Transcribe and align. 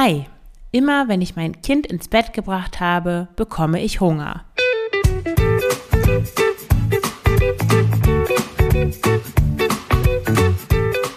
Hi, 0.00 0.26
immer 0.70 1.08
wenn 1.08 1.20
ich 1.20 1.34
mein 1.34 1.60
Kind 1.60 1.84
ins 1.84 2.06
Bett 2.06 2.32
gebracht 2.32 2.78
habe, 2.78 3.26
bekomme 3.34 3.82
ich 3.82 3.98
Hunger. 3.98 4.44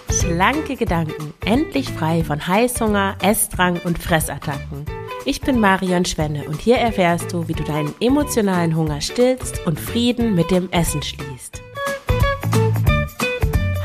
Schlanke 0.09 0.75
Gedanken, 0.77 1.35
endlich 1.45 1.89
frei 1.91 2.23
von 2.23 2.47
Heißhunger, 2.47 3.17
Essdrang 3.21 3.79
und 3.83 3.99
Fressattacken. 3.99 4.87
Ich 5.25 5.41
bin 5.41 5.59
Marion 5.59 6.05
Schwenne 6.05 6.45
und 6.47 6.59
hier 6.59 6.77
erfährst 6.77 7.31
du, 7.31 7.47
wie 7.47 7.53
du 7.53 7.63
deinen 7.63 7.93
emotionalen 7.99 8.75
Hunger 8.75 8.99
stillst 8.99 9.63
und 9.67 9.79
Frieden 9.79 10.33
mit 10.33 10.49
dem 10.49 10.71
Essen 10.71 11.03
schließt. 11.03 11.61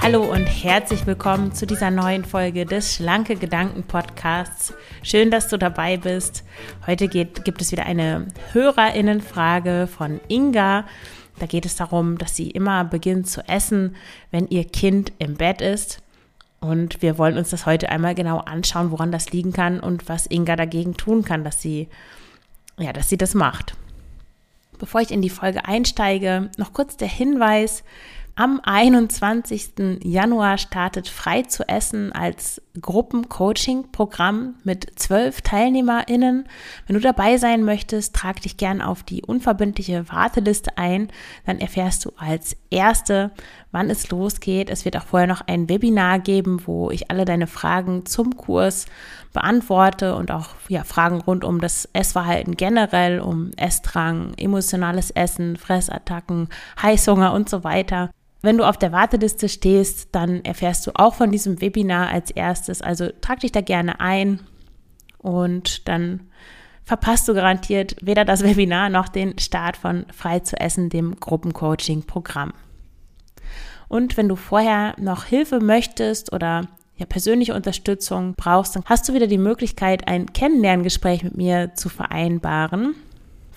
Hallo 0.07 0.23
und 0.23 0.47
herzlich 0.47 1.05
willkommen 1.05 1.53
zu 1.53 1.67
dieser 1.67 1.91
neuen 1.91 2.25
Folge 2.25 2.65
des 2.65 2.95
Schlanke 2.95 3.35
Gedanken 3.35 3.83
Podcasts. 3.83 4.73
Schön, 5.03 5.33
dass 5.33 5.49
du 5.49 5.59
dabei 5.59 5.97
bist. 5.97 6.45
Heute 6.87 7.09
geht, 7.09 7.45
gibt 7.45 7.61
es 7.61 7.73
wieder 7.73 7.87
eine 7.87 8.29
Hörerinnenfrage 8.53 9.89
von 9.89 10.21
Inga. 10.29 10.85
Da 11.41 11.47
geht 11.47 11.67
es 11.67 11.75
darum, 11.75 12.19
dass 12.19 12.37
sie 12.37 12.53
immer 12.53 12.85
beginnt 12.85 13.29
zu 13.29 13.41
essen, 13.49 13.97
wenn 14.31 14.47
ihr 14.47 14.63
Kind 14.63 15.13
im 15.19 15.35
Bett 15.35 15.61
ist. 15.61 16.05
Und 16.61 17.03
wir 17.03 17.19
wollen 17.19 17.37
uns 17.37 17.51
das 17.51 17.67
heute 17.67 17.89
einmal 17.89 18.15
genau 18.15 18.39
anschauen, 18.39 18.93
woran 18.93 19.11
das 19.11 19.33
liegen 19.33 19.53
kann 19.53 19.81
und 19.81 20.09
was 20.09 20.31
Inga 20.31 20.55
dagegen 20.55 20.97
tun 20.97 21.25
kann, 21.25 21.43
dass 21.43 21.61
sie, 21.61 21.89
ja, 22.79 22.93
dass 22.93 23.09
sie 23.09 23.19
das 23.19 23.35
macht. 23.35 23.75
Bevor 24.79 25.01
ich 25.01 25.11
in 25.11 25.23
die 25.23 25.31
Folge 25.31 25.65
einsteige, 25.65 26.49
noch 26.59 26.73
kurz 26.73 26.97
der 26.97 27.09
Hinweis, 27.09 27.83
am 28.39 28.61
21. 28.63 30.03
Januar 30.05 30.59
startet 30.59 31.09
Frei 31.09 31.41
zu 31.43 31.67
essen 31.67 32.13
als 32.13 32.61
Gruppencoaching-Programm 32.79 34.57
mit 34.63 34.93
zwölf 34.97 35.41
TeilnehmerInnen. 35.41 36.47
Wenn 36.87 36.95
du 36.95 37.01
dabei 37.01 37.39
sein 37.39 37.65
möchtest, 37.65 38.15
trag 38.15 38.43
dich 38.43 38.59
gern 38.59 38.83
auf 38.83 39.03
die 39.03 39.23
unverbindliche 39.23 40.11
Warteliste 40.11 40.77
ein. 40.77 41.09
Dann 41.47 41.59
erfährst 41.61 42.05
du 42.05 42.13
als 42.19 42.59
Erste, 42.69 43.31
wann 43.73 43.89
es 43.89 44.11
losgeht. 44.11 44.69
Es 44.69 44.85
wird 44.85 44.99
auch 44.99 45.07
vorher 45.07 45.29
noch 45.29 45.41
ein 45.47 45.71
Webinar 45.71 46.19
geben, 46.19 46.61
wo 46.67 46.91
ich 46.91 47.11
alle 47.11 47.25
deine 47.25 47.47
Fragen 47.47 48.05
zum 48.05 48.37
Kurs 48.37 48.85
beantworte 49.33 50.15
und 50.15 50.31
auch 50.31 50.49
ja, 50.69 50.85
Fragen 50.85 51.23
rund 51.23 51.43
um 51.43 51.63
das 51.63 51.89
Essverhalten 51.95 52.55
generell, 52.55 53.19
um 53.19 53.53
Essdrang, 53.57 54.35
emotionales 54.37 55.11
Essen, 55.11 55.57
Fressattacken, 55.57 56.51
Heißhunger 56.83 57.33
und 57.33 57.49
so 57.49 57.65
weiter. 57.65 58.11
Wenn 58.43 58.59
du 58.59 58.65
auf 58.65 58.77
der 58.77 58.93
Warteliste 58.93 59.49
stehst, 59.49 60.09
dann 60.13 60.45
erfährst 60.45 60.87
du 60.87 60.93
auch 60.95 61.15
von 61.15 61.31
diesem 61.31 61.61
Webinar 61.61 62.09
als 62.09 62.31
erstes. 62.31 62.83
Also 62.83 63.09
trag 63.21 63.41
dich 63.41 63.53
da 63.53 63.61
gerne 63.61 64.01
ein 64.01 64.41
und 65.19 65.89
dann 65.89 66.21
verpasst 66.85 67.27
du 67.29 67.35
garantiert 67.35 67.97
weder 68.01 68.25
das 68.25 68.43
Webinar 68.45 68.89
noch 68.89 69.09
den 69.09 69.39
Start 69.39 69.77
von 69.77 70.07
Frei 70.13 70.41
zu 70.41 70.59
essen, 70.61 70.91
dem 70.91 71.19
Gruppencoaching-Programm. 71.19 72.53
Und 73.89 74.17
wenn 74.17 74.29
du 74.29 74.37
vorher 74.37 74.95
noch 74.99 75.25
Hilfe 75.25 75.61
möchtest 75.61 76.33
oder 76.33 76.69
ja, 76.97 77.07
persönliche 77.07 77.55
Unterstützung 77.55 78.35
brauchst, 78.37 78.75
dann 78.75 78.85
hast 78.87 79.09
du 79.09 79.15
wieder 79.15 79.27
die 79.27 79.39
Möglichkeit, 79.39 80.09
ein 80.09 80.33
Kennenlerngespräch 80.33 81.23
mit 81.23 81.37
mir 81.37 81.75
zu 81.75 81.89
vereinbaren 81.89 82.95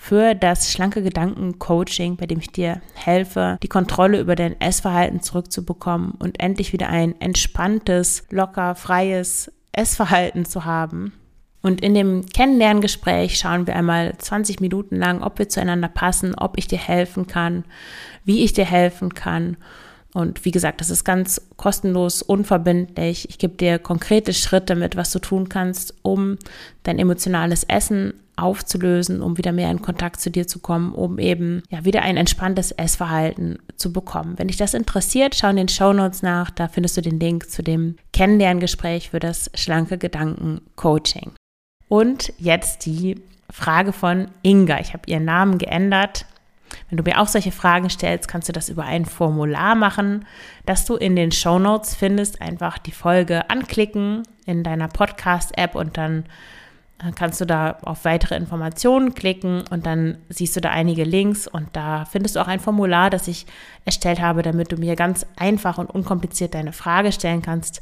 für 0.02 0.34
das 0.34 0.72
schlanke 0.72 1.02
Gedanken-Coaching, 1.02 2.16
bei 2.16 2.24
dem 2.24 2.38
ich 2.38 2.50
dir 2.50 2.80
helfe, 2.94 3.58
die 3.62 3.68
Kontrolle 3.68 4.18
über 4.18 4.34
dein 4.34 4.58
Essverhalten 4.58 5.20
zurückzubekommen 5.20 6.12
und 6.12 6.40
endlich 6.40 6.72
wieder 6.72 6.88
ein 6.88 7.20
entspanntes, 7.20 8.24
locker, 8.30 8.74
freies 8.74 9.52
Essverhalten 9.72 10.46
zu 10.46 10.64
haben. 10.64 11.12
Und 11.60 11.82
in 11.82 11.92
dem 11.92 12.24
Kennenlerngespräch 12.24 13.36
schauen 13.36 13.66
wir 13.66 13.76
einmal 13.76 14.16
20 14.16 14.60
Minuten 14.60 14.96
lang, 14.96 15.22
ob 15.22 15.38
wir 15.38 15.50
zueinander 15.50 15.88
passen, 15.88 16.34
ob 16.34 16.56
ich 16.56 16.66
dir 16.66 16.78
helfen 16.78 17.26
kann, 17.26 17.64
wie 18.24 18.42
ich 18.42 18.54
dir 18.54 18.64
helfen 18.64 19.12
kann. 19.12 19.58
Und 20.12 20.44
wie 20.44 20.50
gesagt, 20.50 20.80
das 20.80 20.90
ist 20.90 21.04
ganz 21.04 21.40
kostenlos, 21.56 22.22
unverbindlich. 22.22 23.28
Ich 23.28 23.38
gebe 23.38 23.54
dir 23.54 23.78
konkrete 23.78 24.32
Schritte 24.32 24.74
mit, 24.74 24.96
was 24.96 25.12
du 25.12 25.20
tun 25.20 25.48
kannst, 25.48 25.94
um 26.02 26.36
dein 26.82 26.98
emotionales 26.98 27.64
Essen 27.64 28.14
aufzulösen, 28.36 29.22
um 29.22 29.38
wieder 29.38 29.52
mehr 29.52 29.70
in 29.70 29.82
Kontakt 29.82 30.20
zu 30.20 30.30
dir 30.30 30.46
zu 30.46 30.58
kommen, 30.60 30.92
um 30.92 31.18
eben 31.18 31.62
ja 31.68 31.84
wieder 31.84 32.02
ein 32.02 32.16
entspanntes 32.16 32.72
Essverhalten 32.72 33.58
zu 33.76 33.92
bekommen. 33.92 34.38
Wenn 34.38 34.48
dich 34.48 34.56
das 34.56 34.74
interessiert, 34.74 35.36
schau 35.36 35.50
in 35.50 35.56
den 35.56 35.68
Show 35.68 35.92
Notes 35.92 36.22
nach, 36.22 36.50
da 36.50 36.66
findest 36.68 36.96
du 36.96 37.02
den 37.02 37.20
Link 37.20 37.50
zu 37.50 37.62
dem 37.62 37.96
Kennenlerngespräch 38.12 39.10
für 39.10 39.20
das 39.20 39.50
schlanke 39.54 39.98
Gedanken 39.98 40.62
Coaching. 40.76 41.32
Und 41.88 42.32
jetzt 42.38 42.86
die 42.86 43.20
Frage 43.50 43.92
von 43.92 44.28
Inga. 44.42 44.80
Ich 44.80 44.92
habe 44.92 45.02
ihren 45.06 45.24
Namen 45.24 45.58
geändert. 45.58 46.24
Wenn 46.88 46.96
du 46.96 47.02
mir 47.02 47.20
auch 47.20 47.28
solche 47.28 47.52
Fragen 47.52 47.90
stellst, 47.90 48.28
kannst 48.28 48.48
du 48.48 48.52
das 48.52 48.68
über 48.68 48.84
ein 48.84 49.04
Formular 49.04 49.74
machen, 49.74 50.26
das 50.66 50.84
du 50.84 50.96
in 50.96 51.16
den 51.16 51.32
Show 51.32 51.58
Notes 51.58 51.94
findest. 51.94 52.40
Einfach 52.40 52.78
die 52.78 52.92
Folge 52.92 53.48
anklicken 53.50 54.22
in 54.46 54.62
deiner 54.62 54.88
Podcast-App 54.88 55.74
und 55.74 55.96
dann 55.96 56.24
dann 57.02 57.14
kannst 57.14 57.40
du 57.40 57.46
da 57.46 57.78
auf 57.82 58.04
weitere 58.04 58.36
Informationen 58.36 59.14
klicken 59.14 59.64
und 59.70 59.86
dann 59.86 60.18
siehst 60.28 60.54
du 60.54 60.60
da 60.60 60.68
einige 60.68 61.04
Links 61.04 61.48
und 61.48 61.68
da 61.72 62.04
findest 62.04 62.36
du 62.36 62.40
auch 62.40 62.46
ein 62.46 62.60
Formular, 62.60 63.08
das 63.08 63.26
ich 63.26 63.46
erstellt 63.86 64.20
habe, 64.20 64.42
damit 64.42 64.70
du 64.70 64.76
mir 64.76 64.96
ganz 64.96 65.24
einfach 65.36 65.78
und 65.78 65.88
unkompliziert 65.88 66.52
deine 66.52 66.74
Frage 66.74 67.12
stellen 67.12 67.40
kannst. 67.40 67.80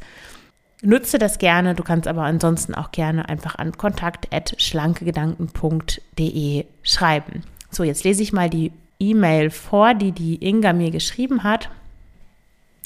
Nutze 0.82 1.18
das 1.18 1.38
gerne, 1.38 1.74
du 1.74 1.82
kannst 1.82 2.06
aber 2.06 2.22
ansonsten 2.22 2.76
auch 2.76 2.92
gerne 2.92 3.28
einfach 3.28 3.56
an 3.56 3.76
kontakt@schlankegedanken.de 3.76 6.66
schreiben. 6.82 7.42
So, 7.70 7.84
jetzt 7.84 8.04
lese 8.04 8.22
ich 8.22 8.32
mal 8.32 8.48
die 8.48 8.72
E-Mail 8.98 9.50
vor, 9.50 9.94
die 9.94 10.12
die 10.12 10.44
Inga 10.44 10.72
mir 10.72 10.90
geschrieben 10.90 11.44
hat. 11.44 11.68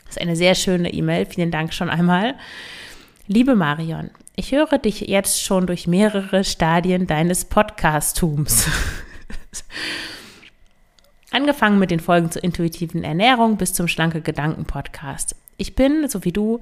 Das 0.05 0.17
ist 0.17 0.21
eine 0.21 0.37
sehr 0.37 0.55
schöne 0.55 0.93
E-Mail, 0.93 1.27
vielen 1.27 1.51
Dank 1.51 1.73
schon 1.73 1.89
einmal. 1.89 2.35
Liebe 3.29 3.55
Marion, 3.55 4.11
ich 4.37 4.53
höre 4.53 4.79
dich 4.79 5.03
jetzt 5.03 5.43
schon 5.43 5.67
durch 5.67 5.87
mehrere 5.87 6.45
Stadien 6.45 7.07
deines 7.07 7.45
Podcastums. 7.45 8.69
Angefangen 11.31 11.79
mit 11.79 11.91
den 11.91 12.01
Folgen 12.01 12.31
zur 12.31 12.45
intuitiven 12.45 13.05
Ernährung 13.05 13.57
bis 13.57 13.73
zum 13.73 13.89
schlanke 13.89 14.21
Gedanken 14.21 14.67
Podcast. 14.67 15.35
Ich 15.57 15.75
bin, 15.75 16.09
so 16.09 16.25
wie 16.25 16.33
du, 16.33 16.61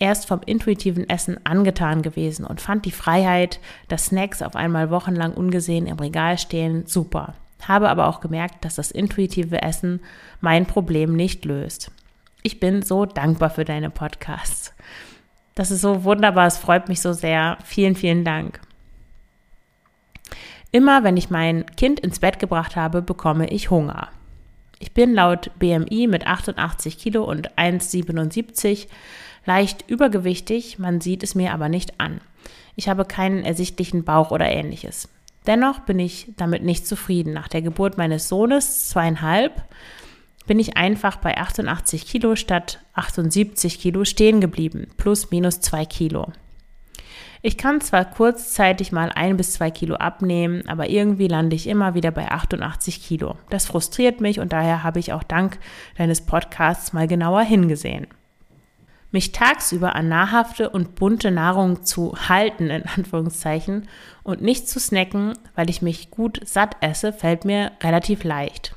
erst 0.00 0.26
vom 0.26 0.40
intuitiven 0.44 1.08
Essen 1.08 1.38
angetan 1.44 2.02
gewesen 2.02 2.44
und 2.44 2.60
fand 2.60 2.86
die 2.86 2.90
Freiheit, 2.90 3.60
dass 3.86 4.06
Snacks 4.06 4.42
auf 4.42 4.56
einmal 4.56 4.90
wochenlang 4.90 5.34
ungesehen 5.34 5.86
im 5.86 5.98
Regal 5.98 6.38
stehen, 6.38 6.86
super. 6.86 7.34
Habe 7.68 7.88
aber 7.88 8.06
auch 8.06 8.20
gemerkt, 8.20 8.64
dass 8.64 8.76
das 8.76 8.90
intuitive 8.90 9.62
Essen 9.62 10.00
mein 10.40 10.66
Problem 10.66 11.14
nicht 11.14 11.44
löst. 11.44 11.90
Ich 12.42 12.60
bin 12.60 12.82
so 12.82 13.06
dankbar 13.06 13.50
für 13.50 13.64
deine 13.64 13.90
Podcasts. 13.90 14.72
Das 15.54 15.70
ist 15.70 15.82
so 15.82 16.04
wunderbar, 16.04 16.46
es 16.46 16.58
freut 16.58 16.88
mich 16.88 17.00
so 17.00 17.12
sehr. 17.12 17.58
Vielen, 17.64 17.94
vielen 17.94 18.24
Dank. 18.24 18.60
Immer 20.72 21.02
wenn 21.02 21.16
ich 21.16 21.30
mein 21.30 21.66
Kind 21.76 22.00
ins 22.00 22.20
Bett 22.20 22.38
gebracht 22.38 22.76
habe, 22.76 23.02
bekomme 23.02 23.48
ich 23.48 23.70
Hunger. 23.70 24.08
Ich 24.78 24.92
bin 24.92 25.12
laut 25.12 25.50
BMI 25.58 26.06
mit 26.06 26.26
88 26.26 26.98
Kilo 26.98 27.24
und 27.24 27.52
1,77 27.58 28.86
leicht 29.44 29.84
übergewichtig, 29.88 30.78
man 30.78 31.00
sieht 31.00 31.22
es 31.22 31.34
mir 31.34 31.52
aber 31.52 31.68
nicht 31.68 32.00
an. 32.00 32.20
Ich 32.76 32.88
habe 32.88 33.04
keinen 33.04 33.44
ersichtlichen 33.44 34.04
Bauch 34.04 34.30
oder 34.30 34.48
ähnliches. 34.48 35.08
Dennoch 35.46 35.80
bin 35.80 35.98
ich 35.98 36.32
damit 36.36 36.62
nicht 36.62 36.86
zufrieden. 36.86 37.32
Nach 37.32 37.48
der 37.48 37.62
Geburt 37.62 37.96
meines 37.96 38.28
Sohnes, 38.28 38.88
zweieinhalb, 38.88 39.62
bin 40.46 40.58
ich 40.58 40.76
einfach 40.76 41.16
bei 41.16 41.36
88 41.38 42.06
Kilo 42.06 42.36
statt 42.36 42.80
78 42.94 43.78
Kilo 43.78 44.04
stehen 44.04 44.40
geblieben, 44.40 44.88
plus 44.96 45.30
minus 45.30 45.60
zwei 45.60 45.84
Kilo. 45.84 46.32
Ich 47.42 47.56
kann 47.56 47.80
zwar 47.80 48.04
kurzzeitig 48.04 48.92
mal 48.92 49.10
ein 49.14 49.38
bis 49.38 49.54
zwei 49.54 49.70
Kilo 49.70 49.94
abnehmen, 49.94 50.68
aber 50.68 50.90
irgendwie 50.90 51.26
lande 51.26 51.56
ich 51.56 51.66
immer 51.66 51.94
wieder 51.94 52.10
bei 52.10 52.30
88 52.30 53.02
Kilo. 53.02 53.36
Das 53.48 53.64
frustriert 53.64 54.20
mich 54.20 54.40
und 54.40 54.52
daher 54.52 54.82
habe 54.82 54.98
ich 54.98 55.14
auch 55.14 55.22
dank 55.22 55.58
deines 55.96 56.20
Podcasts 56.20 56.92
mal 56.92 57.06
genauer 57.06 57.42
hingesehen. 57.42 58.08
Mich 59.12 59.32
tagsüber 59.32 59.96
an 59.96 60.08
nahrhafte 60.08 60.70
und 60.70 60.94
bunte 60.94 61.30
Nahrung 61.30 61.82
zu 61.82 62.14
halten, 62.28 62.70
in 62.70 62.84
Anführungszeichen, 62.84 63.88
und 64.22 64.40
nicht 64.40 64.68
zu 64.68 64.78
snacken, 64.78 65.36
weil 65.56 65.68
ich 65.68 65.82
mich 65.82 66.10
gut 66.10 66.40
satt 66.44 66.76
esse, 66.80 67.12
fällt 67.12 67.44
mir 67.44 67.72
relativ 67.82 68.22
leicht. 68.22 68.76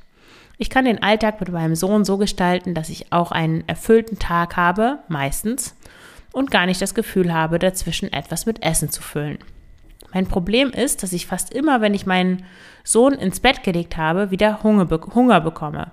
Ich 0.57 0.69
kann 0.69 0.85
den 0.85 1.03
Alltag 1.03 1.39
mit 1.39 1.49
meinem 1.51 1.75
Sohn 1.75 2.05
so 2.05 2.17
gestalten, 2.17 2.73
dass 2.73 2.89
ich 2.89 3.11
auch 3.11 3.31
einen 3.31 3.67
erfüllten 3.67 4.17
Tag 4.17 4.55
habe, 4.55 4.99
meistens, 5.07 5.75
und 6.31 6.51
gar 6.51 6.65
nicht 6.65 6.81
das 6.81 6.95
Gefühl 6.95 7.33
habe, 7.33 7.59
dazwischen 7.59 8.11
etwas 8.11 8.45
mit 8.45 8.63
Essen 8.63 8.89
zu 8.89 9.01
füllen. 9.01 9.37
Mein 10.13 10.27
Problem 10.27 10.69
ist, 10.69 11.01
dass 11.01 11.13
ich 11.13 11.25
fast 11.25 11.53
immer, 11.53 11.81
wenn 11.81 11.93
ich 11.93 12.05
meinen 12.05 12.45
Sohn 12.83 13.13
ins 13.13 13.39
Bett 13.39 13.63
gelegt 13.63 13.97
habe, 13.97 14.29
wieder 14.31 14.61
Hunger, 14.61 14.87
Hunger 15.13 15.41
bekomme. 15.41 15.91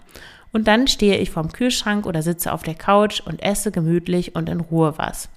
Und 0.53 0.67
dann 0.67 0.89
stehe 0.89 1.19
ich 1.19 1.31
vorm 1.31 1.53
Kühlschrank 1.53 2.07
oder 2.07 2.23
sitze 2.23 2.53
auf 2.53 2.63
der 2.63 2.75
Couch 2.75 3.21
und 3.21 3.43
esse 3.43 3.71
gemütlich 3.71 4.35
und 4.35 4.49
in 4.49 4.61
Ruhe 4.61 4.95
was. 4.97 5.29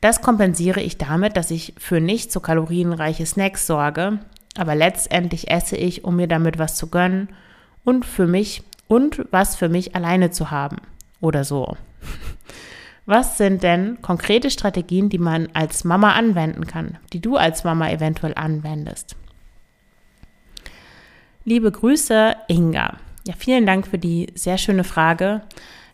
Das 0.00 0.22
kompensiere 0.22 0.80
ich 0.80 0.98
damit, 0.98 1.36
dass 1.36 1.50
ich 1.50 1.74
für 1.76 2.00
nicht 2.00 2.30
so 2.30 2.38
kalorienreiche 2.38 3.26
Snacks 3.26 3.66
sorge, 3.66 4.20
aber 4.56 4.74
letztendlich 4.74 5.50
esse 5.50 5.76
ich, 5.76 6.04
um 6.04 6.16
mir 6.16 6.28
damit 6.28 6.58
was 6.58 6.76
zu 6.76 6.88
gönnen 6.88 7.28
und 7.84 8.06
für 8.06 8.26
mich 8.26 8.62
und 8.86 9.26
was 9.30 9.56
für 9.56 9.68
mich 9.68 9.96
alleine 9.96 10.30
zu 10.30 10.50
haben 10.50 10.76
oder 11.20 11.44
so. 11.44 11.76
Was 13.06 13.38
sind 13.38 13.62
denn 13.62 14.02
konkrete 14.02 14.50
Strategien, 14.50 15.08
die 15.08 15.16
man 15.16 15.48
als 15.54 15.82
Mama 15.82 16.12
anwenden 16.12 16.66
kann, 16.66 16.98
die 17.14 17.22
du 17.22 17.38
als 17.38 17.64
Mama 17.64 17.90
eventuell 17.90 18.34
anwendest? 18.34 19.16
Liebe 21.46 21.72
Grüße, 21.72 22.36
Inga. 22.48 22.98
Ja, 23.28 23.34
vielen 23.36 23.66
Dank 23.66 23.86
für 23.86 23.98
die 23.98 24.32
sehr 24.34 24.56
schöne 24.56 24.84
Frage. 24.84 25.42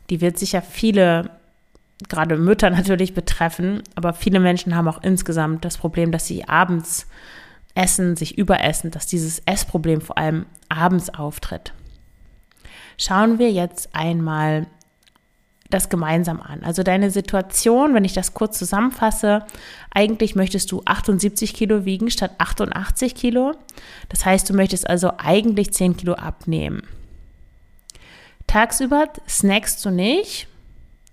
Die 0.09 0.21
wird 0.21 0.39
sicher 0.39 0.63
viele, 0.63 1.31
gerade 2.09 2.37
Mütter 2.37 2.71
natürlich 2.71 3.13
betreffen, 3.13 3.83
aber 3.97 4.13
viele 4.13 4.39
Menschen 4.39 4.77
haben 4.77 4.87
auch 4.87 5.03
insgesamt 5.03 5.65
das 5.65 5.77
Problem, 5.77 6.13
dass 6.13 6.29
sie 6.29 6.49
abends 6.49 7.09
essen, 7.75 8.15
sich 8.15 8.39
überessen, 8.39 8.93
dass 8.93 9.09
dieses 9.09 9.41
Essproblem 9.47 10.01
vor 10.01 10.17
allem 10.17 10.47
abends 10.69 11.13
auftritt. 11.13 11.73
Schauen 12.99 13.41
wir 13.41 13.51
jetzt 13.51 13.97
einmal 13.97 14.69
das 15.71 15.89
gemeinsam 15.89 16.41
an. 16.41 16.63
Also 16.63 16.85
deine 16.85 17.11
Situation, 17.11 17.95
wenn 17.95 18.05
ich 18.05 18.13
das 18.13 18.35
kurz 18.35 18.61
zusammenfasse, 18.61 19.45
eigentlich 19.91 20.37
möchtest 20.37 20.71
du 20.71 20.83
78 20.85 21.53
Kilo 21.53 21.85
wiegen 21.85 22.13
statt 22.13 22.31
88 22.39 23.17
Kilo. 23.17 23.57
Das 24.09 24.25
heißt, 24.25 24.49
du 24.49 24.55
möchtest 24.55 24.89
also 24.89 25.15
eigentlich 25.19 25.73
10 25.73 25.97
Kilo 25.97 26.13
abnehmen. 26.13 26.85
Tagsüber 28.55 29.09
snackst 29.29 29.85
du 29.85 29.91
nicht, 29.91 30.47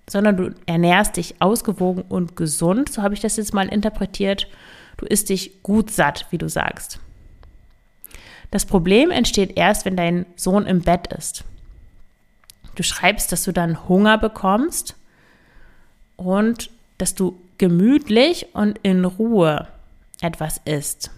sondern 0.07 0.37
du 0.37 0.53
ernährst 0.67 1.17
dich 1.17 1.41
ausgewogen 1.41 2.03
und 2.07 2.35
gesund. 2.35 2.93
So 2.93 3.01
habe 3.01 3.15
ich 3.15 3.19
das 3.19 3.35
jetzt 3.35 3.51
mal 3.51 3.67
interpretiert. 3.67 4.47
Du 4.97 5.07
isst 5.07 5.29
dich 5.29 5.63
gut 5.63 5.89
satt, 5.89 6.27
wie 6.29 6.37
du 6.37 6.47
sagst. 6.47 6.99
Das 8.51 8.67
Problem 8.67 9.09
entsteht 9.09 9.57
erst, 9.57 9.85
wenn 9.85 9.97
dein 9.97 10.27
Sohn 10.35 10.67
im 10.67 10.81
Bett 10.81 11.11
ist. 11.11 11.43
Du 12.75 12.83
schreibst, 12.83 13.31
dass 13.31 13.43
du 13.43 13.51
dann 13.51 13.89
Hunger 13.89 14.19
bekommst 14.19 14.95
und 16.17 16.69
dass 16.99 17.15
du 17.15 17.41
gemütlich 17.57 18.53
und 18.53 18.77
in 18.83 19.03
Ruhe 19.03 19.67
etwas 20.21 20.61
isst. 20.65 21.09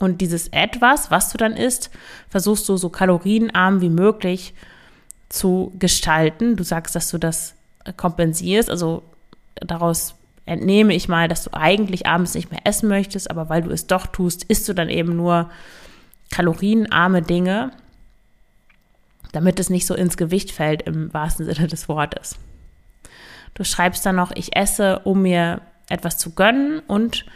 Und 0.00 0.20
dieses 0.20 0.48
etwas, 0.48 1.12
was 1.12 1.30
du 1.30 1.38
dann 1.38 1.52
isst, 1.52 1.90
versuchst 2.30 2.68
du 2.68 2.76
so 2.76 2.88
kalorienarm 2.88 3.80
wie 3.80 3.90
möglich 3.90 4.52
zu 4.54 4.75
gestalten. 5.78 6.56
Du 6.56 6.64
sagst, 6.64 6.94
dass 6.94 7.10
du 7.10 7.18
das 7.18 7.54
kompensierst, 7.96 8.70
also 8.70 9.02
daraus 9.56 10.14
entnehme 10.44 10.94
ich 10.94 11.08
mal, 11.08 11.28
dass 11.28 11.44
du 11.44 11.52
eigentlich 11.52 12.06
abends 12.06 12.34
nicht 12.34 12.50
mehr 12.50 12.60
essen 12.64 12.88
möchtest, 12.88 13.30
aber 13.30 13.48
weil 13.48 13.62
du 13.62 13.70
es 13.70 13.86
doch 13.86 14.06
tust, 14.06 14.44
isst 14.44 14.68
du 14.68 14.74
dann 14.74 14.88
eben 14.88 15.16
nur 15.16 15.50
kalorienarme 16.30 17.22
Dinge 17.22 17.72
damit 19.36 19.60
es 19.60 19.68
nicht 19.68 19.86
so 19.86 19.94
ins 19.94 20.16
Gewicht 20.16 20.50
fällt 20.50 20.80
im 20.82 21.12
wahrsten 21.12 21.44
Sinne 21.44 21.68
des 21.68 21.90
Wortes. 21.90 22.36
Du 23.52 23.64
schreibst 23.64 24.06
dann 24.06 24.16
noch, 24.16 24.32
ich 24.34 24.56
esse, 24.56 25.00
um 25.00 25.20
mir 25.20 25.60
etwas 25.90 26.16
zu 26.16 26.30
gönnen 26.30 26.80
und 26.86 27.26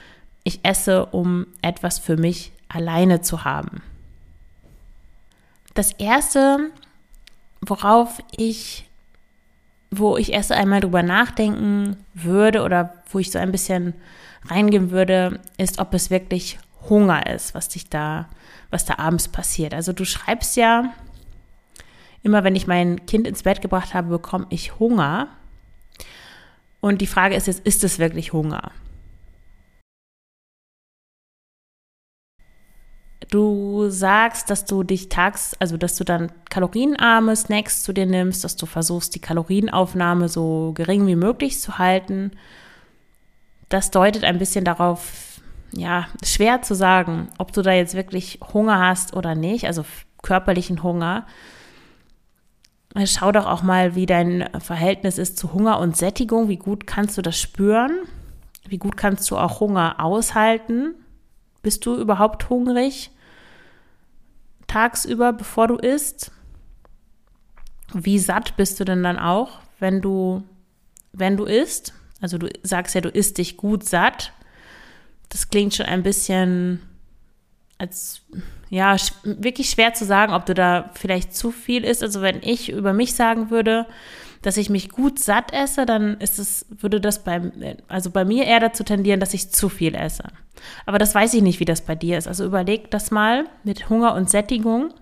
ich 0.43 0.61
esse, 0.63 1.05
um 1.05 1.47
etwas 1.61 1.99
für 1.99 2.17
mich 2.17 2.53
alleine 2.69 3.21
zu 3.21 3.45
haben. 3.45 3.83
Das 5.75 5.93
erste, 5.93 6.71
worauf 7.61 8.23
ich, 8.37 8.89
wo 9.91 10.17
ich 10.17 10.33
erst 10.33 10.53
einmal 10.53 10.81
drüber 10.81 11.03
nachdenken 11.03 11.97
würde 12.15 12.62
oder 12.62 12.95
wo 13.11 13.19
ich 13.19 13.31
so 13.31 13.39
ein 13.39 13.53
bisschen 13.53 13.95
reingehen 14.49 14.91
würde, 14.91 15.41
ist, 15.59 15.79
ob 15.79 15.95
es 15.95 16.11
wirklich 16.11 16.59
Hunger 16.89 17.27
ist, 17.27 17.55
was 17.55 17.69
dich 17.69 17.89
da, 17.89 18.29
was 18.71 18.85
da 18.85 18.99
abends 18.99 19.29
passiert. 19.29 19.75
Also 19.75 19.93
du 19.93 20.05
schreibst 20.05 20.57
ja, 20.57 20.93
immer 22.23 22.45
wenn 22.45 22.57
ich 22.57 22.67
mein 22.67 23.05
Kind 23.07 23.27
ins 23.27 23.43
Bett 23.43 23.61
gebracht 23.61 23.95
habe, 23.95 24.09
bekomme 24.09 24.47
ich 24.51 24.79
Hunger. 24.79 25.29
Und 26.81 27.01
die 27.01 27.07
Frage 27.07 27.35
ist 27.35 27.47
jetzt, 27.47 27.67
ist 27.67 27.85
es 27.85 27.99
wirklich 27.99 28.33
Hunger? 28.33 28.73
Du 33.31 33.88
sagst, 33.91 34.50
dass 34.50 34.65
du 34.65 34.82
dich 34.82 35.09
tags, 35.09 35.55
also 35.61 35.77
dass 35.77 35.94
du 35.94 36.03
dann 36.03 36.32
kalorienarme 36.50 37.37
Snacks 37.37 37.85
zu 37.85 37.93
dir 37.93 38.05
nimmst, 38.05 38.43
dass 38.43 38.56
du 38.56 38.67
versuchst, 38.67 39.15
die 39.15 39.21
Kalorienaufnahme 39.21 40.29
so 40.29 40.73
gering 40.75 41.06
wie 41.06 41.15
möglich 41.15 41.61
zu 41.61 41.79
halten. 41.79 42.32
Das 43.69 43.93
deutet 43.93 44.25
ein 44.25 44.38
bisschen 44.38 44.65
darauf, 44.65 45.41
ja, 45.71 46.09
schwer 46.25 46.62
zu 46.62 46.75
sagen, 46.75 47.29
ob 47.38 47.53
du 47.53 47.62
da 47.62 47.73
jetzt 47.73 47.94
wirklich 47.94 48.41
Hunger 48.53 48.81
hast 48.81 49.15
oder 49.15 49.37
nicht, 49.37 49.65
also 49.67 49.85
körperlichen 50.23 50.83
Hunger. 50.83 51.25
Schau 53.05 53.31
doch 53.31 53.47
auch 53.47 53.62
mal, 53.62 53.94
wie 53.94 54.06
dein 54.06 54.50
Verhältnis 54.59 55.19
ist 55.19 55.38
zu 55.38 55.53
Hunger 55.53 55.79
und 55.79 55.97
Sättigung. 55.97 56.49
Wie 56.49 56.56
gut 56.56 56.88
kannst 56.88 57.17
du 57.17 57.23
das 57.23 57.38
spüren? 57.38 57.93
Wie 58.67 58.79
gut 58.79 58.97
kannst 58.97 59.31
du 59.31 59.37
auch 59.37 59.61
Hunger 59.61 60.00
aushalten? 60.00 60.97
Bist 61.62 61.87
du 61.87 61.94
überhaupt 61.94 62.50
hungrig 62.50 63.12
tagsüber, 64.71 65.33
bevor 65.33 65.69
du 65.69 65.77
isst? 65.77 66.31
Wie 67.93 68.19
satt 68.19 68.57
bist 68.57 68.79
du 68.79 68.85
denn 68.85 69.03
dann 69.03 69.19
auch, 69.19 69.59
wenn 69.79 70.01
du, 70.01 70.43
wenn 71.13 71.37
du 71.37 71.45
isst? 71.45 71.93
Also 72.21 72.39
du 72.39 72.49
sagst 72.63 72.95
ja, 72.95 73.01
du 73.01 73.09
isst 73.09 73.39
dich 73.39 73.57
gut 73.57 73.85
satt. 73.85 74.33
Das 75.29 75.49
klingt 75.49 75.75
schon 75.75 75.87
ein 75.87 76.03
bisschen 76.03 76.81
als 77.79 78.23
ja, 78.69 78.95
wirklich 79.25 79.71
schwer 79.71 79.95
zu 79.95 80.05
sagen, 80.05 80.33
ob 80.33 80.47
du 80.47 80.55
da 80.55 80.91
vielleicht 80.95 81.35
zu 81.35 81.51
viel 81.51 81.83
isst. 81.85 82.03
Also 82.03 82.21
wenn 82.23 82.43
ich 82.43 82.71
über 82.71 82.93
mich 82.93 83.15
sagen 83.15 83.51
würde, 83.51 83.87
dass 84.43 84.57
ich 84.57 84.71
mich 84.71 84.91
gut 84.91 85.19
satt 85.19 85.53
esse, 85.53 85.87
dann 85.87 86.19
ist 86.19 86.39
es, 86.39 86.67
würde 86.71 87.01
das 87.01 87.25
bei, 87.25 87.41
also 87.89 88.11
bei 88.11 88.25
mir 88.25 88.45
eher 88.45 88.61
dazu 88.61 88.85
tendieren, 88.85 89.21
dass 89.21 89.35
ich 89.35 89.51
zu 89.51 89.69
viel 89.69 89.95
esse. 89.95 90.25
Aber 90.87 90.99
das 90.99 91.15
weiß 91.15 91.35
ich 91.35 91.43
nicht, 91.43 91.61
wie 91.61 91.65
das 91.65 91.83
bei 91.83 91.95
dir 91.95 92.19
ist. 92.19 92.29
Also 92.29 92.45
überleg 92.45 92.91
das 92.91 93.11
mal 93.11 93.45
mit 93.65 93.89
Hunger 93.89 94.15
und 94.15 94.31
Sättigung. 94.31 94.93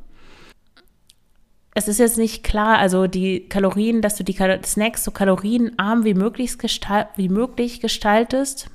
Es 1.74 1.86
ist 1.86 1.98
jetzt 1.98 2.18
nicht 2.18 2.42
klar, 2.42 2.78
also 2.78 3.06
die 3.06 3.48
Kalorien, 3.48 4.02
dass 4.02 4.16
du 4.16 4.24
die 4.24 4.36
Snacks 4.64 5.04
so 5.04 5.10
kalorienarm 5.10 6.04
wie 6.04 6.14
möglich, 6.14 6.58
gestalt, 6.58 7.08
wie 7.16 7.28
möglich 7.28 7.80
gestaltest 7.80 8.70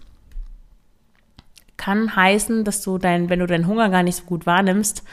kann 1.83 2.15
heißen, 2.15 2.63
dass 2.63 2.81
du 2.81 2.97
dein, 2.97 3.30
wenn 3.30 3.39
du 3.39 3.45
deinen 3.45 3.68
Hunger 3.68 3.90
gar 3.90 4.04
nicht 4.04 4.16
so 4.16 4.23
gut 4.23 4.45
wahrnimmst, 4.45 5.04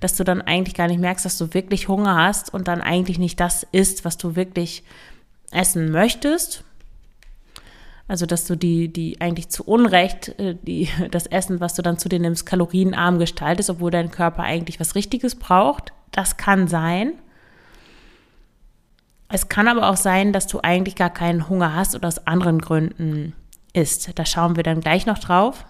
dass 0.00 0.14
du 0.14 0.24
dann 0.24 0.42
eigentlich 0.42 0.74
gar 0.74 0.86
nicht 0.86 1.00
merkst, 1.00 1.24
dass 1.24 1.38
du 1.38 1.54
wirklich 1.54 1.88
Hunger 1.88 2.16
hast 2.16 2.52
und 2.52 2.68
dann 2.68 2.82
eigentlich 2.82 3.18
nicht 3.18 3.40
das 3.40 3.66
isst, 3.72 4.04
was 4.04 4.18
du 4.18 4.36
wirklich 4.36 4.84
essen 5.50 5.90
möchtest. 5.90 6.64
Also, 8.08 8.26
dass 8.26 8.46
du 8.46 8.56
die, 8.56 8.92
die 8.92 9.20
eigentlich 9.20 9.50
zu 9.50 9.64
Unrecht, 9.64 10.38
äh, 10.38 10.56
die, 10.62 10.88
das 11.10 11.26
Essen, 11.26 11.60
was 11.60 11.74
du 11.74 11.82
dann 11.82 11.98
zu 11.98 12.08
dir 12.08 12.18
nimmst, 12.18 12.46
kalorienarm 12.46 13.18
gestaltest, 13.18 13.70
obwohl 13.70 13.90
dein 13.90 14.10
Körper 14.10 14.42
eigentlich 14.42 14.80
was 14.80 14.94
Richtiges 14.94 15.34
braucht. 15.34 15.92
Das 16.10 16.36
kann 16.36 16.68
sein. 16.68 17.12
Es 19.30 19.48
kann 19.48 19.68
aber 19.68 19.90
auch 19.90 19.96
sein, 19.96 20.32
dass 20.32 20.46
du 20.46 20.60
eigentlich 20.62 20.96
gar 20.96 21.10
keinen 21.10 21.48
Hunger 21.48 21.74
hast 21.74 21.94
oder 21.94 22.08
aus 22.08 22.26
anderen 22.26 22.60
Gründen 22.60 23.34
isst. 23.74 24.18
Da 24.18 24.24
schauen 24.24 24.56
wir 24.56 24.62
dann 24.62 24.80
gleich 24.80 25.04
noch 25.04 25.18
drauf 25.18 25.66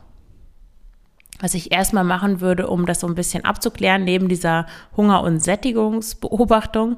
was 1.41 1.55
ich 1.55 1.73
erstmal 1.73 2.05
machen 2.05 2.41
würde, 2.41 2.67
um 2.67 2.87
das 2.87 3.01
so 3.01 3.07
ein 3.07 3.15
bisschen 3.15 3.45
abzuklären, 3.45 4.05
neben 4.05 4.29
dieser 4.29 4.67
Hunger- 4.97 5.23
und 5.23 5.41
Sättigungsbeobachtung, 5.41 6.97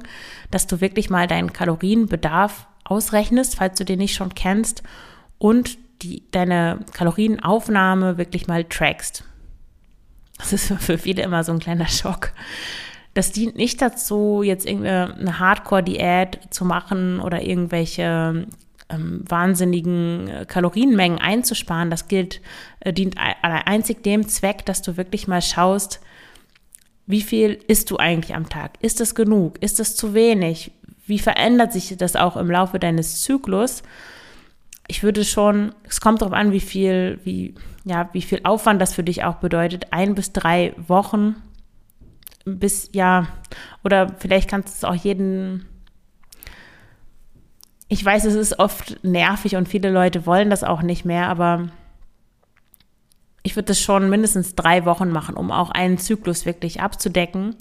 dass 0.50 0.66
du 0.66 0.80
wirklich 0.80 1.10
mal 1.10 1.26
deinen 1.26 1.52
Kalorienbedarf 1.52 2.66
ausrechnest, 2.84 3.56
falls 3.56 3.78
du 3.78 3.84
den 3.84 3.98
nicht 3.98 4.14
schon 4.14 4.34
kennst, 4.34 4.82
und 5.40 5.78
die, 6.02 6.22
deine 6.30 6.80
Kalorienaufnahme 6.92 8.18
wirklich 8.18 8.46
mal 8.46 8.64
trackst. 8.64 9.24
Das 10.38 10.52
ist 10.52 10.72
für 10.74 10.98
viele 10.98 11.22
immer 11.22 11.42
so 11.42 11.52
ein 11.52 11.58
kleiner 11.58 11.88
Schock. 11.88 12.32
Das 13.14 13.32
dient 13.32 13.56
nicht 13.56 13.82
dazu, 13.82 14.42
jetzt 14.44 14.66
irgendeine 14.66 15.38
Hardcore-Diät 15.40 16.38
zu 16.50 16.64
machen 16.64 17.20
oder 17.20 17.42
irgendwelche 17.42 18.46
ähm, 18.88 19.24
wahnsinnigen 19.28 20.28
äh, 20.28 20.46
Kalorienmengen 20.46 21.18
einzusparen. 21.18 21.90
Das 21.90 22.06
gilt, 22.06 22.40
äh, 22.80 22.92
dient 22.92 23.16
einzig 23.18 24.02
dem 24.04 24.28
Zweck, 24.28 24.64
dass 24.66 24.82
du 24.82 24.96
wirklich 24.96 25.26
mal 25.26 25.42
schaust, 25.42 26.00
wie 27.06 27.22
viel 27.22 27.58
isst 27.66 27.90
du 27.90 27.96
eigentlich 27.96 28.36
am 28.36 28.48
Tag? 28.48 28.72
Ist 28.80 29.00
es 29.00 29.14
genug? 29.14 29.60
Ist 29.60 29.80
es 29.80 29.96
zu 29.96 30.14
wenig? 30.14 30.70
Wie 31.06 31.18
verändert 31.18 31.72
sich 31.72 31.96
das 31.96 32.14
auch 32.14 32.36
im 32.36 32.50
Laufe 32.50 32.78
deines 32.78 33.22
Zyklus? 33.22 33.82
Ich 34.90 35.04
würde 35.04 35.24
schon, 35.24 35.72
es 35.88 36.00
kommt 36.00 36.20
darauf 36.20 36.34
an, 36.34 36.50
wie 36.50 36.58
viel, 36.58 37.20
wie, 37.22 37.54
ja, 37.84 38.08
wie 38.12 38.22
viel 38.22 38.40
Aufwand 38.42 38.82
das 38.82 38.92
für 38.92 39.04
dich 39.04 39.22
auch 39.22 39.36
bedeutet. 39.36 39.92
Ein 39.92 40.16
bis 40.16 40.32
drei 40.32 40.74
Wochen 40.88 41.36
bis, 42.44 42.90
ja, 42.92 43.28
oder 43.84 44.16
vielleicht 44.18 44.50
kannst 44.50 44.68
du 44.68 44.72
es 44.72 44.84
auch 44.84 44.96
jeden, 44.96 45.64
ich 47.86 48.04
weiß, 48.04 48.24
es 48.24 48.34
ist 48.34 48.58
oft 48.58 48.98
nervig 49.04 49.54
und 49.54 49.68
viele 49.68 49.92
Leute 49.92 50.26
wollen 50.26 50.50
das 50.50 50.64
auch 50.64 50.82
nicht 50.82 51.04
mehr, 51.04 51.28
aber 51.28 51.68
ich 53.44 53.54
würde 53.54 53.66
das 53.66 53.80
schon 53.80 54.10
mindestens 54.10 54.56
drei 54.56 54.84
Wochen 54.86 55.10
machen, 55.10 55.36
um 55.36 55.52
auch 55.52 55.70
einen 55.70 55.98
Zyklus 55.98 56.46
wirklich 56.46 56.80
abzudecken, 56.80 57.54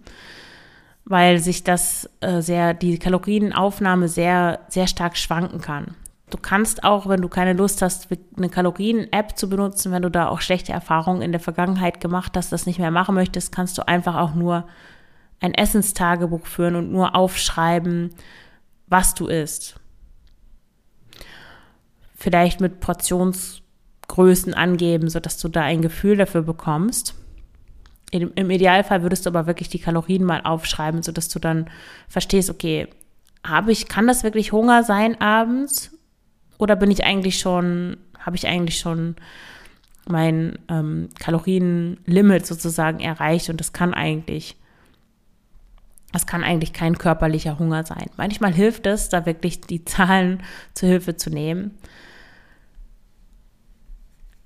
weil 1.05 1.38
sich 1.38 1.63
das 1.63 2.09
äh, 2.21 2.41
sehr, 2.41 2.74
die 2.74 2.98
Kalorienaufnahme 2.98 4.07
sehr, 4.07 4.62
sehr 4.67 4.88
stark 4.88 5.15
schwanken 5.15 5.62
kann. 5.62 5.93
Du 6.29 6.38
kannst 6.38 6.83
auch, 6.83 7.07
wenn 7.07 7.21
du 7.21 7.29
keine 7.29 7.53
Lust 7.53 7.81
hast, 7.81 8.07
eine 8.38 8.50
Kalorien-App 8.50 9.38
zu 9.38 9.50
benutzen, 9.50 9.91
wenn 9.91 10.03
du 10.03 10.12
da 10.12 10.27
auch 10.27 10.41
schlechte 10.41 10.71
Erfahrungen 10.71 11.21
in 11.21 11.31
der 11.31 11.41
Vergangenheit 11.41 12.00
gemacht 12.00 12.33
hast, 12.36 12.51
das 12.51 12.65
nicht 12.65 12.79
mehr 12.79 12.91
machen 12.91 13.15
möchtest, 13.15 13.51
kannst 13.51 13.77
du 13.77 13.88
einfach 13.88 14.15
auch 14.15 14.36
nur 14.36 14.67
ein 15.39 15.53
Essenstagebuch 15.53 16.45
führen 16.45 16.75
und 16.75 16.91
nur 16.91 17.15
aufschreiben, 17.15 18.12
was 18.88 19.15
du 19.15 19.27
isst 19.27 19.79
vielleicht 22.19 22.59
mit 22.59 22.81
Portionsgrößen 22.81 24.53
angeben, 24.53 25.09
sodass 25.09 25.38
du 25.38 25.48
da 25.48 25.62
ein 25.62 25.81
Gefühl 25.81 26.17
dafür 26.17 26.41
bekommst. 26.41 27.15
Im, 28.12 28.50
Idealfall 28.50 29.03
würdest 29.03 29.25
du 29.25 29.29
aber 29.29 29.48
wirklich 29.48 29.69
die 29.69 29.79
Kalorien 29.79 30.24
mal 30.24 30.41
aufschreiben, 30.41 31.03
sodass 31.03 31.29
du 31.29 31.39
dann 31.39 31.69
verstehst, 32.07 32.50
okay, 32.50 32.88
habe 33.45 33.71
ich, 33.71 33.88
kann 33.88 34.07
das 34.07 34.24
wirklich 34.24 34.51
Hunger 34.51 34.83
sein 34.83 35.21
abends? 35.21 35.98
Oder 36.60 36.75
bin 36.75 36.92
ich 36.92 37.04
eigentlich 37.04 37.39
schon, 37.39 37.98
habe 38.20 38.36
ich 38.36 38.46
eigentlich 38.46 38.78
schon 38.78 39.16
mein 40.08 40.60
ähm, 40.68 41.10
Kalorienlimit 41.20 42.46
sozusagen 42.46 43.00
erreicht 43.00 43.50
und 43.50 43.60
das 43.60 43.74
kann 43.74 43.94
eigentlich, 43.96 44.56
das 46.12 46.28
kann 46.28 46.44
eigentlich 46.44 46.74
kein 46.74 46.98
körperlicher 46.98 47.58
Hunger 47.58 47.84
sein. 47.84 48.06
Manchmal 48.18 48.54
hilft 48.54 48.86
es, 48.86 49.10
da 49.10 49.25
wirklich 49.25 49.62
die 49.62 49.86
Zahlen 49.86 50.44
zur 50.75 50.89
Hilfe 50.89 51.16
zu 51.16 51.32
nehmen 51.32 51.72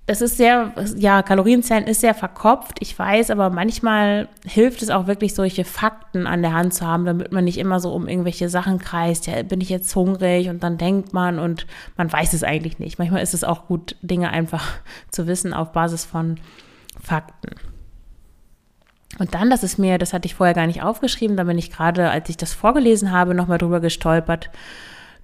das 0.06 0.20
ist 0.20 0.36
sehr, 0.36 0.74
ja, 0.98 1.24
Kalorienzählen 1.24 1.86
ist 1.86 2.02
sehr 2.02 2.14
verkopft, 2.14 2.80
ich 2.82 2.98
weiß, 2.98 3.30
aber 3.30 3.50
manchmal 3.50 4.28
hilft 4.46 4.82
es 4.82 4.90
auch 4.90 5.08
wirklich, 5.08 5.34
solche 5.34 5.64
Fakten 5.64 6.28
an 6.28 6.42
der 6.42 6.52
Hand 6.52 6.74
zu 6.74 6.86
haben, 6.86 7.06
damit 7.06 7.32
man 7.32 7.46
nicht 7.46 7.58
immer 7.58 7.80
so 7.80 7.94
um 7.94 8.10
irgendwelche 8.10 8.50
Sachen 8.50 8.80
kreist. 8.80 9.28
Ja, 9.28 9.42
bin 9.44 9.62
ich 9.62 9.70
jetzt 9.70 9.96
hungrig? 9.96 10.50
Und 10.50 10.62
dann 10.62 10.78
denkt 10.78 11.14
man 11.14 11.40
und 11.40 11.68
man 11.96 12.12
weiß 12.12 12.34
es 12.34 12.44
eigentlich 12.44 12.80
nicht. 12.80 13.00
Manchmal 13.00 13.24
ist 13.24 13.34
es 13.34 13.46
auch 13.46 13.68
gut, 13.68 13.96
Dinge 14.02 14.30
einfach 14.30 14.74
zu 15.10 15.26
wissen 15.26 15.54
auf 15.54 15.72
Basis 15.72 16.04
von 16.04 16.38
Fakten. 17.02 17.56
Und 19.20 19.34
dann, 19.36 19.50
das 19.50 19.64
ist 19.64 19.78
mir, 19.78 19.98
das 19.98 20.12
hatte 20.12 20.26
ich 20.26 20.36
vorher 20.36 20.56
gar 20.56 20.68
nicht 20.68 20.82
aufgeschrieben, 20.82 21.38
da 21.38 21.46
bin 21.46 21.58
ich 21.58 21.72
gerade, 21.72 22.10
als 22.10 22.28
ich 22.28 22.36
das 22.36 22.52
vorgelesen 22.52 23.12
habe, 23.12 23.36
nochmal 23.36 23.58
drüber 23.58 23.80
gestolpert. 23.80 24.50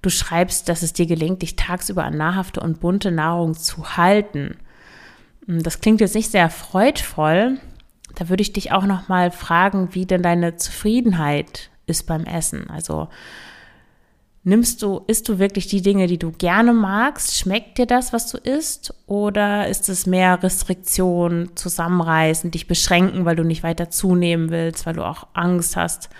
Du 0.00 0.08
schreibst, 0.08 0.70
dass 0.70 0.82
es 0.82 0.94
dir 0.94 1.06
gelingt, 1.06 1.42
dich 1.42 1.56
tagsüber 1.56 2.04
an 2.04 2.16
nahrhafte 2.16 2.60
und 2.60 2.80
bunte 2.80 3.10
Nahrung 3.10 3.54
zu 3.54 3.98
halten. 3.98 4.56
Hm, 5.50 5.64
das 5.64 5.80
klingt 5.80 6.00
jetzt 6.00 6.14
nicht 6.14 6.30
sehr 6.30 6.48
freudvoll. 6.48 7.58
Da 8.14 8.28
würde 8.28 8.42
ich 8.42 8.52
dich 8.52 8.72
auch 8.72 8.86
noch 8.86 9.08
mal 9.08 9.30
fragen, 9.32 9.88
wie 9.92 10.06
denn 10.06 10.22
deine 10.22 10.56
Zufriedenheit 10.56 11.70
ist 11.86 12.06
beim 12.06 12.24
Essen. 12.24 12.70
Also 12.70 13.08
nimmst 14.44 14.82
du, 14.82 15.02
isst 15.08 15.28
du 15.28 15.38
wirklich 15.40 15.66
die 15.66 15.82
Dinge, 15.82 16.06
die 16.06 16.18
du 16.18 16.30
gerne 16.30 16.72
magst? 16.72 17.36
Schmeckt 17.36 17.78
dir 17.78 17.86
das, 17.86 18.12
was 18.12 18.30
du 18.30 18.38
isst? 18.38 18.94
Oder 19.06 19.68
ist 19.68 19.88
es 19.88 20.06
mehr 20.06 20.40
Restriktion, 20.42 21.50
zusammenreißen, 21.56 22.52
dich 22.52 22.68
beschränken, 22.68 23.24
weil 23.24 23.36
du 23.36 23.44
nicht 23.44 23.64
weiter 23.64 23.90
zunehmen 23.90 24.50
willst, 24.50 24.86
weil 24.86 24.94
du 24.94 25.04
auch 25.04 25.26
Angst 25.34 25.76
hast, 25.76 26.10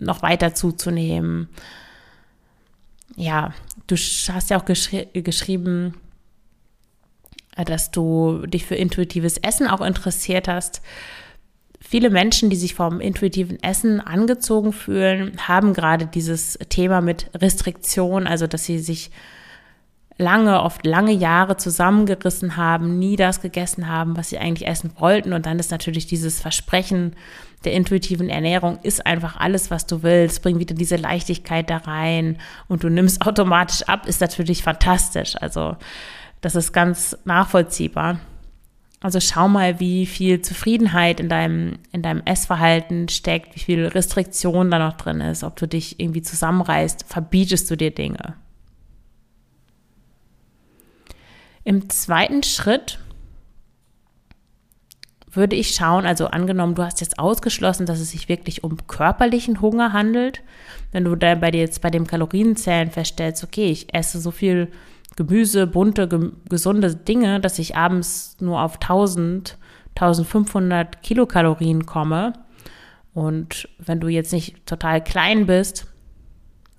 noch 0.00 0.22
weiter 0.22 0.54
zuzunehmen? 0.54 1.48
Ja, 3.16 3.52
du 3.88 3.96
hast 3.96 4.50
ja 4.50 4.60
auch 4.60 4.64
geschri 4.64 5.08
geschrieben, 5.12 5.94
dass 7.64 7.90
du 7.90 8.46
dich 8.46 8.64
für 8.64 8.74
intuitives 8.74 9.38
Essen 9.38 9.66
auch 9.66 9.80
interessiert 9.80 10.48
hast. 10.48 10.82
Viele 11.80 12.10
Menschen, 12.10 12.50
die 12.50 12.56
sich 12.56 12.74
vom 12.74 13.00
intuitiven 13.00 13.62
Essen 13.62 14.00
angezogen 14.00 14.72
fühlen, 14.72 15.36
haben 15.46 15.74
gerade 15.74 16.06
dieses 16.06 16.58
Thema 16.68 17.00
mit 17.00 17.30
Restriktion, 17.34 18.26
also 18.26 18.46
dass 18.46 18.64
sie 18.64 18.78
sich 18.78 19.10
lange, 20.18 20.62
oft 20.62 20.84
lange 20.84 21.12
Jahre 21.12 21.56
zusammengerissen 21.56 22.56
haben, 22.56 22.98
nie 22.98 23.14
das 23.14 23.40
gegessen 23.40 23.88
haben, 23.88 24.16
was 24.16 24.30
sie 24.30 24.38
eigentlich 24.38 24.68
essen 24.68 24.90
wollten. 24.98 25.32
Und 25.32 25.46
dann 25.46 25.60
ist 25.60 25.70
natürlich 25.70 26.06
dieses 26.06 26.40
Versprechen 26.40 27.14
der 27.64 27.72
intuitiven 27.72 28.28
Ernährung, 28.28 28.78
ist 28.82 29.06
einfach 29.06 29.36
alles, 29.36 29.70
was 29.70 29.86
du 29.86 30.02
willst, 30.02 30.42
bring 30.42 30.58
wieder 30.58 30.74
diese 30.74 30.96
Leichtigkeit 30.96 31.70
da 31.70 31.78
rein 31.78 32.38
und 32.68 32.84
du 32.84 32.88
nimmst 32.88 33.26
automatisch 33.26 33.82
ab, 33.82 34.06
ist 34.06 34.20
natürlich 34.20 34.62
fantastisch. 34.62 35.34
Also 35.40 35.76
das 36.40 36.54
ist 36.54 36.72
ganz 36.72 37.16
nachvollziehbar. 37.24 38.20
Also 39.00 39.20
schau 39.20 39.48
mal, 39.48 39.78
wie 39.78 40.06
viel 40.06 40.42
Zufriedenheit 40.42 41.20
in 41.20 41.28
deinem, 41.28 41.78
in 41.92 42.02
deinem 42.02 42.22
Essverhalten 42.24 43.08
steckt, 43.08 43.54
wie 43.54 43.60
viel 43.60 43.86
Restriktion 43.86 44.70
da 44.70 44.78
noch 44.78 44.96
drin 44.96 45.20
ist, 45.20 45.44
ob 45.44 45.54
du 45.56 45.68
dich 45.68 46.00
irgendwie 46.00 46.22
zusammenreißt, 46.22 47.04
verbietest 47.06 47.70
du 47.70 47.76
dir 47.76 47.92
Dinge. 47.92 48.34
Im 51.62 51.88
zweiten 51.90 52.42
Schritt 52.42 52.98
würde 55.30 55.54
ich 55.54 55.74
schauen, 55.74 56.06
also 56.06 56.26
angenommen, 56.28 56.74
du 56.74 56.82
hast 56.82 57.00
jetzt 57.00 57.18
ausgeschlossen, 57.18 57.86
dass 57.86 58.00
es 58.00 58.10
sich 58.10 58.28
wirklich 58.28 58.64
um 58.64 58.86
körperlichen 58.88 59.60
Hunger 59.60 59.92
handelt. 59.92 60.42
Wenn 60.90 61.04
du 61.04 61.14
da 61.14 61.34
bei 61.36 61.50
dir 61.50 61.60
jetzt 61.60 61.82
bei 61.82 61.90
dem 61.90 62.06
Kalorienzählen 62.06 62.90
feststellst, 62.90 63.44
okay, 63.44 63.70
ich 63.70 63.94
esse 63.94 64.20
so 64.20 64.30
viel 64.30 64.72
Gemüse, 65.18 65.66
bunte, 65.66 66.06
ge 66.06 66.30
gesunde 66.48 66.94
Dinge, 66.94 67.40
dass 67.40 67.58
ich 67.58 67.76
abends 67.76 68.36
nur 68.38 68.62
auf 68.62 68.74
1000, 68.74 69.58
1500 69.96 71.02
Kilokalorien 71.02 71.86
komme. 71.86 72.34
Und 73.14 73.68
wenn 73.80 73.98
du 73.98 74.06
jetzt 74.06 74.32
nicht 74.32 74.64
total 74.64 75.02
klein 75.02 75.46
bist, 75.46 75.88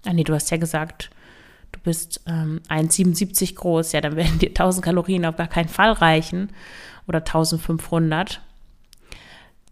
ah 0.06 0.14
nee, 0.14 0.24
du 0.24 0.34
hast 0.34 0.52
ja 0.52 0.58
gesagt, 0.58 1.10
du 1.74 1.82
bist 1.82 2.22
ähm, 2.28 2.62
1,77 2.70 3.56
groß, 3.56 3.92
ja, 3.92 4.00
dann 4.00 4.16
werden 4.16 4.40
dir 4.40 4.52
1000 4.52 4.86
Kalorien 4.86 5.26
auf 5.26 5.36
gar 5.36 5.48
keinen 5.48 5.68
Fall 5.68 5.92
reichen 5.92 6.50
oder 7.08 7.20
1500. 7.20 8.40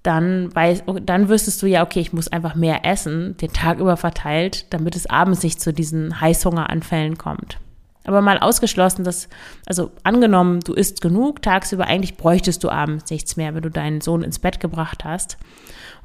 Dann, 0.03 0.53
weiß, 0.53 0.83
dann 1.03 1.29
wüsstest 1.29 1.61
du 1.61 1.67
ja, 1.67 1.83
okay, 1.83 2.01
ich 2.01 2.11
muss 2.11 2.27
einfach 2.27 2.55
mehr 2.55 2.83
essen, 2.83 3.37
den 3.37 3.53
Tag 3.53 3.79
über 3.79 3.95
verteilt, 3.95 4.65
damit 4.73 4.97
es 4.97 5.09
abends 5.09 5.43
nicht 5.43 5.61
zu 5.61 5.71
diesen 5.71 6.19
Heißhungeranfällen 6.19 7.17
kommt. 7.17 7.59
Aber 8.07 8.21
mal 8.21 8.39
ausgeschlossen, 8.39 9.03
dass, 9.03 9.27
also 9.65 9.91
angenommen, 10.03 10.61
du 10.61 10.73
isst 10.73 11.01
genug 11.01 11.41
tagsüber, 11.41 11.85
eigentlich 11.85 12.15
bräuchtest 12.15 12.63
du 12.63 12.69
abends 12.69 13.11
nichts 13.11 13.35
mehr, 13.35 13.53
wenn 13.53 13.61
du 13.61 13.69
deinen 13.69 13.99
Sohn 13.99 14.23
ins 14.23 14.39
Bett 14.39 14.61
gebracht 14.61 15.03
hast. 15.03 15.37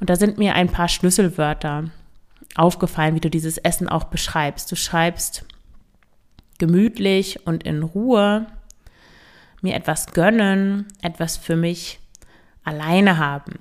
Und 0.00 0.10
da 0.10 0.16
sind 0.16 0.36
mir 0.36 0.54
ein 0.54 0.68
paar 0.68 0.88
Schlüsselwörter 0.88 1.84
aufgefallen, 2.56 3.14
wie 3.14 3.20
du 3.20 3.30
dieses 3.30 3.56
Essen 3.56 3.88
auch 3.88 4.04
beschreibst. 4.04 4.70
Du 4.72 4.76
schreibst 4.76 5.46
gemütlich 6.58 7.46
und 7.46 7.62
in 7.62 7.84
Ruhe, 7.84 8.48
mir 9.60 9.76
etwas 9.76 10.06
gönnen, 10.06 10.88
etwas 11.02 11.36
für 11.36 11.54
mich 11.54 12.00
alleine 12.64 13.18
haben. 13.18 13.60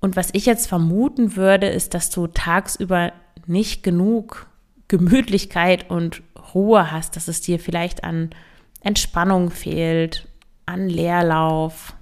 Und 0.00 0.14
was 0.14 0.28
ich 0.34 0.44
jetzt 0.44 0.66
vermuten 0.66 1.36
würde, 1.36 1.68
ist, 1.68 1.94
dass 1.94 2.10
du 2.10 2.26
tagsüber 2.26 3.14
nicht 3.46 3.82
genug 3.82 4.49
Gemütlichkeit 4.90 5.88
und 5.88 6.20
Ruhe 6.52 6.90
hast, 6.90 7.14
dass 7.14 7.28
es 7.28 7.40
dir 7.40 7.60
vielleicht 7.60 8.02
an 8.02 8.30
Entspannung 8.80 9.50
fehlt, 9.50 10.28
an 10.66 10.88
Leerlauf, 10.88 11.94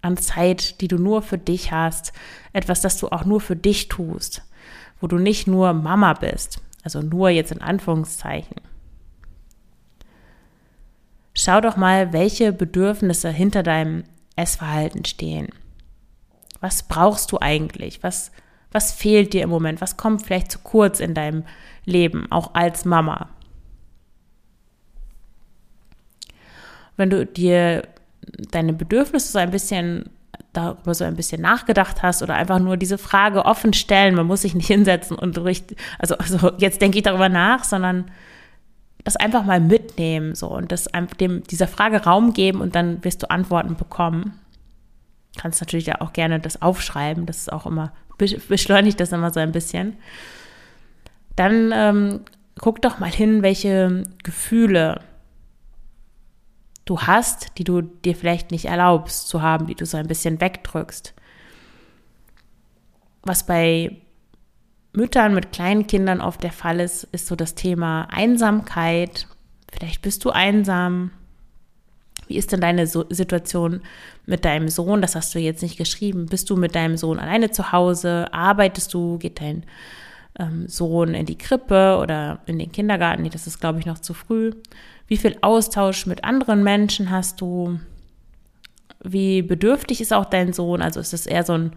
an 0.00 0.16
Zeit, 0.16 0.80
die 0.80 0.88
du 0.88 0.96
nur 0.96 1.22
für 1.22 1.38
dich 1.38 1.70
hast, 1.70 2.12
etwas, 2.52 2.80
das 2.80 2.98
du 2.98 3.08
auch 3.10 3.24
nur 3.24 3.40
für 3.40 3.54
dich 3.54 3.86
tust, 3.86 4.42
wo 5.00 5.06
du 5.06 5.18
nicht 5.18 5.46
nur 5.46 5.72
Mama 5.72 6.14
bist, 6.14 6.60
also 6.82 7.00
nur 7.00 7.30
jetzt 7.30 7.52
in 7.52 7.62
Anführungszeichen. 7.62 8.56
Schau 11.32 11.60
doch 11.60 11.76
mal, 11.76 12.12
welche 12.12 12.52
Bedürfnisse 12.52 13.30
hinter 13.30 13.62
deinem 13.62 14.02
Essverhalten 14.34 15.04
stehen. 15.04 15.48
Was 16.60 16.82
brauchst 16.82 17.30
du 17.30 17.38
eigentlich? 17.40 18.02
Was 18.02 18.32
was 18.72 18.92
fehlt 18.92 19.32
dir 19.32 19.42
im 19.42 19.50
Moment? 19.50 19.80
Was 19.80 19.96
kommt 19.96 20.24
vielleicht 20.24 20.50
zu 20.50 20.58
kurz 20.58 21.00
in 21.00 21.14
deinem 21.14 21.44
Leben, 21.84 22.30
auch 22.30 22.54
als 22.54 22.84
Mama? 22.84 23.28
Wenn 26.96 27.10
du 27.10 27.26
dir 27.26 27.88
deine 28.50 28.72
Bedürfnisse 28.72 29.32
so 29.32 29.38
ein 29.38 29.50
bisschen 29.50 30.10
darüber 30.52 30.94
so 30.94 31.04
ein 31.04 31.16
bisschen 31.16 31.40
nachgedacht 31.40 32.02
hast 32.02 32.22
oder 32.22 32.34
einfach 32.34 32.58
nur 32.58 32.76
diese 32.76 32.98
Frage 32.98 33.44
offen 33.44 33.72
stellen, 33.72 34.14
man 34.14 34.26
muss 34.26 34.42
sich 34.42 34.54
nicht 34.54 34.66
hinsetzen 34.68 35.16
und 35.18 35.38
richtig, 35.38 35.78
also, 35.98 36.16
also 36.16 36.52
jetzt 36.58 36.80
denke 36.82 36.98
ich 36.98 37.04
darüber 37.04 37.28
nach, 37.28 37.64
sondern 37.64 38.10
das 39.04 39.16
einfach 39.16 39.44
mal 39.44 39.60
mitnehmen 39.60 40.34
so 40.34 40.48
und 40.48 40.70
das 40.70 40.88
dem 41.18 41.42
dieser 41.44 41.66
Frage 41.66 42.04
Raum 42.04 42.34
geben 42.34 42.60
und 42.60 42.74
dann 42.76 43.02
wirst 43.04 43.22
du 43.22 43.30
Antworten 43.30 43.76
bekommen. 43.76 44.38
Kannst 45.36 45.60
natürlich 45.60 45.86
ja 45.86 46.00
auch 46.00 46.12
gerne 46.12 46.38
das 46.38 46.60
aufschreiben, 46.62 47.26
das 47.26 47.38
ist 47.38 47.52
auch 47.52 47.66
immer 47.66 47.92
beschleunigt 48.48 49.00
das 49.00 49.12
immer 49.12 49.32
so 49.32 49.40
ein 49.40 49.52
bisschen. 49.52 49.96
dann 51.36 51.72
ähm, 51.72 52.20
guck 52.58 52.82
doch 52.82 52.98
mal 52.98 53.10
hin, 53.10 53.42
welche 53.42 54.04
Gefühle 54.22 55.00
du 56.84 57.00
hast, 57.00 57.58
die 57.58 57.64
du 57.64 57.80
dir 57.80 58.14
vielleicht 58.14 58.50
nicht 58.50 58.66
erlaubst 58.66 59.28
zu 59.28 59.42
haben, 59.42 59.66
die 59.66 59.74
du 59.74 59.86
so 59.86 59.96
ein 59.96 60.08
bisschen 60.08 60.40
wegdrückst. 60.40 61.14
Was 63.22 63.46
bei 63.46 63.96
Müttern 64.92 65.34
mit 65.34 65.52
kleinen 65.52 65.86
Kindern 65.86 66.20
oft 66.20 66.42
der 66.42 66.52
Fall 66.52 66.80
ist, 66.80 67.04
ist 67.04 67.26
so 67.26 67.36
das 67.36 67.54
Thema 67.54 68.08
Einsamkeit. 68.10 69.26
Vielleicht 69.72 70.02
bist 70.02 70.24
du 70.24 70.30
einsam. 70.30 71.12
Wie 72.32 72.38
ist 72.38 72.50
denn 72.50 72.62
deine 72.62 72.86
so 72.86 73.04
Situation 73.10 73.82
mit 74.24 74.46
deinem 74.46 74.68
Sohn? 74.68 75.02
Das 75.02 75.14
hast 75.14 75.34
du 75.34 75.38
jetzt 75.38 75.62
nicht 75.62 75.76
geschrieben. 75.76 76.24
Bist 76.24 76.48
du 76.48 76.56
mit 76.56 76.74
deinem 76.74 76.96
Sohn 76.96 77.18
alleine 77.18 77.50
zu 77.50 77.72
Hause? 77.72 78.32
Arbeitest 78.32 78.94
du? 78.94 79.18
Geht 79.18 79.38
dein 79.38 79.64
ähm, 80.38 80.66
Sohn 80.66 81.12
in 81.12 81.26
die 81.26 81.36
Krippe 81.36 81.98
oder 82.00 82.38
in 82.46 82.58
den 82.58 82.72
Kindergarten? 82.72 83.22
Nee, 83.22 83.28
das 83.28 83.46
ist, 83.46 83.60
glaube 83.60 83.80
ich, 83.80 83.84
noch 83.84 83.98
zu 83.98 84.14
früh. 84.14 84.52
Wie 85.08 85.18
viel 85.18 85.36
Austausch 85.42 86.06
mit 86.06 86.24
anderen 86.24 86.62
Menschen 86.62 87.10
hast 87.10 87.42
du? 87.42 87.78
Wie 89.04 89.42
bedürftig 89.42 90.00
ist 90.00 90.14
auch 90.14 90.24
dein 90.24 90.54
Sohn? 90.54 90.80
Also 90.80 91.00
ist 91.00 91.12
es 91.12 91.26
eher 91.26 91.44
so 91.44 91.52
ein, 91.52 91.72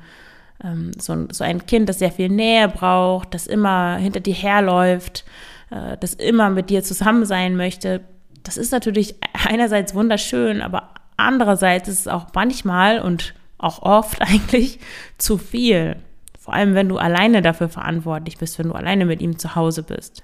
ähm, 0.63 0.91
so 0.97 1.11
ein, 1.11 1.27
so 1.31 1.43
ein 1.43 1.65
Kind, 1.65 1.89
das 1.89 1.99
sehr 1.99 2.13
viel 2.13 2.29
Nähe 2.29 2.69
braucht, 2.69 3.33
das 3.33 3.45
immer 3.45 3.97
hinter 3.97 4.21
dir 4.21 4.35
herläuft, 4.35 5.25
äh, 5.69 5.97
das 5.99 6.13
immer 6.13 6.49
mit 6.49 6.69
dir 6.69 6.81
zusammen 6.81 7.25
sein 7.25 7.57
möchte? 7.57 8.05
Das 8.45 8.57
ist 8.57 8.71
natürlich 8.71 9.15
einerseits 9.33 9.93
wunderschön, 9.93 10.61
aber 10.61 10.91
andererseits 11.17 11.89
ist 11.89 12.01
es 12.01 12.07
auch 12.07 12.27
manchmal 12.33 13.01
und 13.01 13.33
auch 13.57 13.81
oft 13.81 14.21
eigentlich 14.21 14.79
zu 15.17 15.37
viel. 15.37 15.97
Vor 16.39 16.53
allem, 16.53 16.75
wenn 16.75 16.87
du 16.87 16.97
alleine 16.97 17.41
dafür 17.41 17.69
verantwortlich 17.69 18.37
bist, 18.37 18.59
wenn 18.59 18.69
du 18.69 18.75
alleine 18.75 19.05
mit 19.05 19.21
ihm 19.21 19.39
zu 19.39 19.55
Hause 19.55 19.83
bist. 19.83 20.23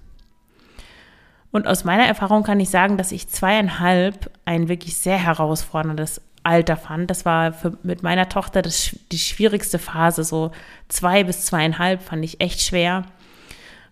Und 1.52 1.68
aus 1.68 1.84
meiner 1.84 2.06
Erfahrung 2.06 2.44
kann 2.44 2.60
ich 2.60 2.70
sagen, 2.70 2.98
dass 2.98 3.12
ich 3.12 3.28
zweieinhalb 3.28 4.32
ein 4.46 4.70
wirklich 4.70 4.96
sehr 4.96 5.18
herausforderndes 5.18 6.22
Alter 6.44 6.78
fand. 6.78 7.10
Das 7.10 7.26
war 7.26 7.54
für, 7.54 7.78
mit 7.84 8.04
meiner 8.04 8.30
Tochter 8.30 8.62
das, 8.62 8.96
die 9.12 9.18
schwierigste 9.18 9.80
Phase. 9.80 10.24
So 10.24 10.52
zwei 10.88 11.24
bis 11.24 11.46
zweieinhalb 11.46 12.02
fand 12.02 12.24
ich 12.24 12.40
echt 12.40 12.62
schwer, 12.62 13.04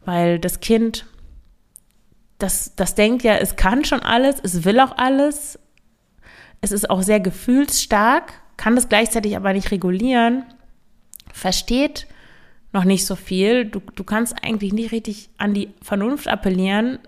weil 0.06 0.40
das 0.40 0.60
Kind, 0.60 1.06
das, 2.40 2.74
das 2.76 2.96
denkt 2.96 3.24
ja, 3.24 3.36
es 3.36 3.56
kann 3.56 3.86
schon 3.86 4.02
alles, 4.02 4.38
es 4.42 4.64
will 4.64 4.80
auch 4.80 4.98
alles. 4.98 5.60
Es 6.62 6.72
ist 6.72 6.90
auch 6.90 7.04
sehr 7.04 7.20
gefühlsstark, 7.20 8.34
kann 8.58 8.76
das 8.76 8.90
gleichzeitig 8.90 9.36
aber 9.38 9.54
nicht 9.54 9.72
regulieren, 9.72 10.44
versteht 11.32 12.08
noch 12.72 12.84
nicht 12.84 13.06
so 13.06 13.16
viel. 13.16 13.66
Du, 13.66 13.80
du 13.80 14.04
kannst 14.04 14.44
eigentlich 14.44 14.74
nicht 14.74 14.92
richtig 14.92 15.30
an 15.38 15.54
die 15.54 15.74
Vernunft 15.82 16.28
appellieren. 16.28 17.00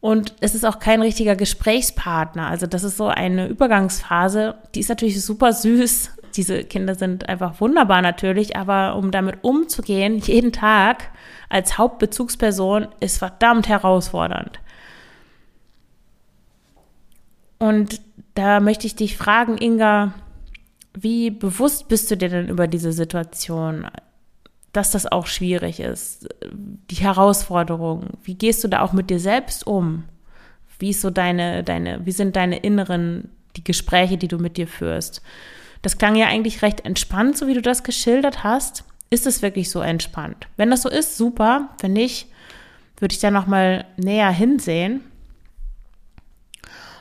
Und 0.00 0.34
es 0.40 0.54
ist 0.54 0.64
auch 0.64 0.78
kein 0.78 1.02
richtiger 1.02 1.34
Gesprächspartner. 1.36 2.46
Also 2.46 2.66
das 2.66 2.84
ist 2.84 2.96
so 2.96 3.08
eine 3.08 3.48
Übergangsphase, 3.48 4.56
die 4.74 4.80
ist 4.80 4.88
natürlich 4.88 5.22
super 5.24 5.52
süß. 5.52 6.10
Diese 6.34 6.64
Kinder 6.64 6.94
sind 6.94 7.28
einfach 7.28 7.60
wunderbar 7.60 8.02
natürlich, 8.02 8.56
aber 8.56 8.96
um 8.96 9.10
damit 9.10 9.42
umzugehen, 9.42 10.18
jeden 10.18 10.52
Tag 10.52 11.10
als 11.48 11.78
Hauptbezugsperson, 11.78 12.88
ist 13.00 13.18
verdammt 13.18 13.68
herausfordernd. 13.68 14.60
Und 17.58 18.00
da 18.34 18.60
möchte 18.60 18.86
ich 18.86 18.96
dich 18.96 19.16
fragen, 19.16 19.56
Inga, 19.58 20.12
wie 20.94 21.30
bewusst 21.30 21.88
bist 21.88 22.10
du 22.10 22.16
dir 22.16 22.28
denn 22.28 22.48
über 22.48 22.66
diese 22.66 22.92
Situation, 22.92 23.86
dass 24.72 24.90
das 24.90 25.06
auch 25.06 25.26
schwierig 25.26 25.80
ist, 25.80 26.28
die 26.52 26.96
Herausforderung? 26.96 28.18
Wie 28.22 28.34
gehst 28.34 28.62
du 28.64 28.68
da 28.68 28.82
auch 28.82 28.92
mit 28.92 29.10
dir 29.10 29.20
selbst 29.20 29.66
um? 29.66 30.04
Wie 30.78 30.90
ist 30.90 31.00
so 31.00 31.10
deine, 31.10 31.64
deine, 31.64 32.04
wie 32.04 32.12
sind 32.12 32.36
deine 32.36 32.58
inneren, 32.58 33.30
die 33.56 33.64
Gespräche, 33.64 34.18
die 34.18 34.28
du 34.28 34.38
mit 34.38 34.58
dir 34.58 34.68
führst? 34.68 35.22
Das 35.86 35.98
klang 35.98 36.16
ja 36.16 36.26
eigentlich 36.26 36.62
recht 36.62 36.84
entspannt, 36.84 37.38
so 37.38 37.46
wie 37.46 37.54
du 37.54 37.62
das 37.62 37.84
geschildert 37.84 38.42
hast. 38.42 38.82
Ist 39.08 39.24
es 39.24 39.40
wirklich 39.40 39.70
so 39.70 39.78
entspannt? 39.78 40.48
Wenn 40.56 40.68
das 40.68 40.82
so 40.82 40.88
ist, 40.88 41.16
super. 41.16 41.68
Wenn 41.80 41.92
nicht, 41.92 42.26
würde 42.98 43.12
ich 43.12 43.20
da 43.20 43.30
nochmal 43.30 43.84
näher 43.96 44.30
hinsehen. 44.30 45.02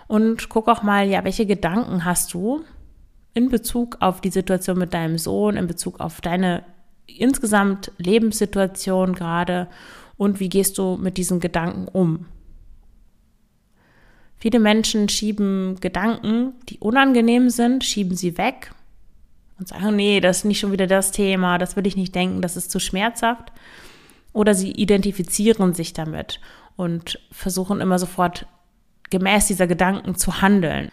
Und 0.06 0.50
guck 0.50 0.68
auch 0.68 0.84
mal, 0.84 1.08
ja, 1.08 1.24
welche 1.24 1.48
Gedanken 1.48 2.06
hast 2.06 2.32
du, 2.36 2.64
in 3.34 3.50
Bezug 3.50 3.98
auf 4.02 4.22
die 4.22 4.30
Situation 4.30 4.78
mit 4.78 4.94
deinem 4.94 5.18
Sohn, 5.18 5.58
in 5.58 5.66
Bezug 5.66 6.00
auf 6.00 6.22
deine 6.22 6.64
insgesamt 7.08 7.92
Lebenssituation 7.98 9.16
gerade 9.16 9.68
und 10.16 10.40
wie 10.40 10.50
gehst 10.50 10.78
du 10.78 10.96
mit 10.96 11.18
diesen 11.18 11.40
Gedanken 11.40 11.88
um? 11.88 12.28
Viele 14.38 14.60
Menschen 14.60 15.10
schieben 15.10 15.80
Gedanken, 15.80 16.54
die 16.70 16.78
unangenehm 16.78 17.50
sind, 17.50 17.84
schieben 17.84 18.16
sie 18.16 18.38
weg 18.38 18.75
und 19.60 19.68
sagen, 19.68 19.96
nee, 19.96 20.20
das 20.20 20.38
ist 20.38 20.46
nicht 20.46 20.60
schon 20.60 20.72
wieder 20.72 20.88
das 20.88 21.12
Thema, 21.12 21.58
das 21.58 21.76
will 21.76 21.88
ich 21.88 21.96
nicht 21.96 22.16
denken, 22.16 22.42
das 22.42 22.58
ist 22.58 22.72
zu 22.72 22.80
schmerzhaft. 22.80 23.52
Oder 24.34 24.54
sie 24.54 24.72
identifizieren 24.72 25.74
sich 25.74 25.94
damit 25.94 26.42
und 26.76 27.20
versuchen 27.32 27.80
immer 27.80 28.00
sofort 28.00 28.48
gemäß 29.10 29.48
dieser 29.48 29.68
Gedanken 29.68 30.16
zu 30.16 30.42
handeln. 30.42 30.90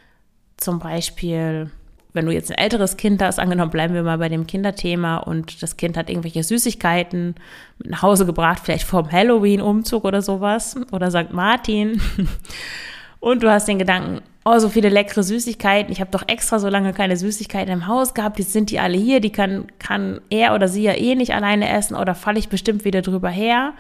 Zum 0.57 0.79
Beispiel, 0.79 1.71
wenn 2.13 2.27
du 2.27 2.33
jetzt 2.33 2.53
ein 2.53 2.59
älteres 2.59 2.97
Kind 2.97 3.21
hast, 3.21 3.41
angenommen 3.41 3.73
bleiben 3.73 3.95
wir 3.95 4.05
mal 4.05 4.19
bei 4.19 4.29
dem 4.29 4.47
Kinderthema 4.47 5.17
und 5.17 5.61
das 5.61 5.77
Kind 5.77 5.97
hat 5.97 6.09
irgendwelche 6.09 6.45
Süßigkeiten 6.45 7.35
mit 7.79 7.91
nach 7.91 8.03
Hause 8.03 8.27
gebracht, 8.27 8.61
vielleicht 8.63 8.87
vorm 8.87 9.11
Halloween-Umzug 9.11 10.05
oder 10.05 10.23
sowas 10.23 10.77
oder 10.93 11.11
St. 11.11 11.33
Martin. 11.33 12.01
Und 13.23 13.45
du 13.45 13.51
hast 13.53 13.69
den 13.69 13.79
Gedanken, 13.79 14.21
oh, 14.45 14.59
so 14.59 14.69
viele 14.69 14.89
leckere 14.89 15.23
Süßigkeiten, 15.23 15.93
ich 15.93 16.01
habe 16.01 16.11
doch 16.11 16.25
extra 16.27 16.59
so 16.59 16.69
lange 16.69 16.93
keine 16.93 17.17
Süßigkeiten 17.17 17.73
im 17.73 17.87
Haus 17.87 18.15
gehabt, 18.15 18.39
jetzt 18.39 18.53
sind 18.53 18.71
die 18.71 18.81
alle 18.81 18.97
hier, 18.97 19.21
die 19.21 19.31
kann, 19.31 19.67
kann 19.79 20.21
er 20.31 20.55
oder 20.55 20.69
sie 20.69 20.83
ja 20.83 20.95
eh 20.95 21.15
nicht 21.15 21.35
alleine 21.35 21.69
essen 21.69 21.95
oder 21.95 22.15
falle 22.15 22.39
ich 22.39 22.49
bestimmt 22.49 22.85
wieder 22.85 23.03
drüber 23.03 23.31
her. 23.31 23.75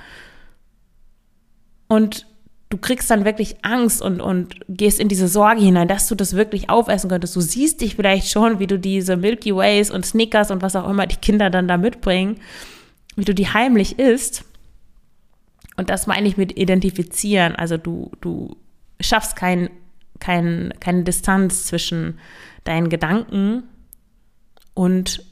Und 1.88 2.27
du 2.72 2.79
kriegst 2.79 3.11
dann 3.11 3.27
wirklich 3.27 3.57
Angst 3.62 4.01
und, 4.01 4.20
und 4.20 4.55
gehst 4.68 4.98
in 4.98 5.09
diese 5.09 5.29
Sorge 5.29 5.61
hinein, 5.61 5.88
dass 5.88 6.09
du 6.09 6.14
das 6.14 6.35
wirklich 6.35 6.70
aufessen 6.70 7.11
könntest. 7.11 7.37
Du 7.37 7.40
siehst 7.40 7.81
dich 7.83 7.96
vielleicht 7.96 8.29
schon, 8.29 8.61
wie 8.61 8.66
du 8.66 8.79
diese 8.79 9.16
Milky 9.16 9.55
Ways 9.55 9.90
und 9.90 10.07
Snickers 10.07 10.51
und 10.51 10.62
was 10.62 10.75
auch 10.75 10.88
immer 10.88 11.07
die 11.07 11.16
Kinder 11.16 11.51
dann 11.51 11.68
da 11.68 11.77
mitbringen, 11.77 12.40
wie 13.14 13.25
du 13.25 13.35
die 13.35 13.48
heimlich 13.48 13.98
isst. 13.98 14.44
Und 15.77 15.90
das 15.90 16.07
meine 16.07 16.27
ich 16.27 16.38
mit 16.38 16.59
identifizieren. 16.59 17.57
Also 17.57 17.77
du, 17.77 18.11
du 18.22 18.57
schaffst 19.01 19.37
kein, 19.37 19.68
kein, 20.23 20.73
keine 20.81 21.05
Distanz 21.05 21.67
zwischen 21.67 22.19
deinen 22.65 22.89
Gedanken 22.89 23.65
und, 24.75 25.25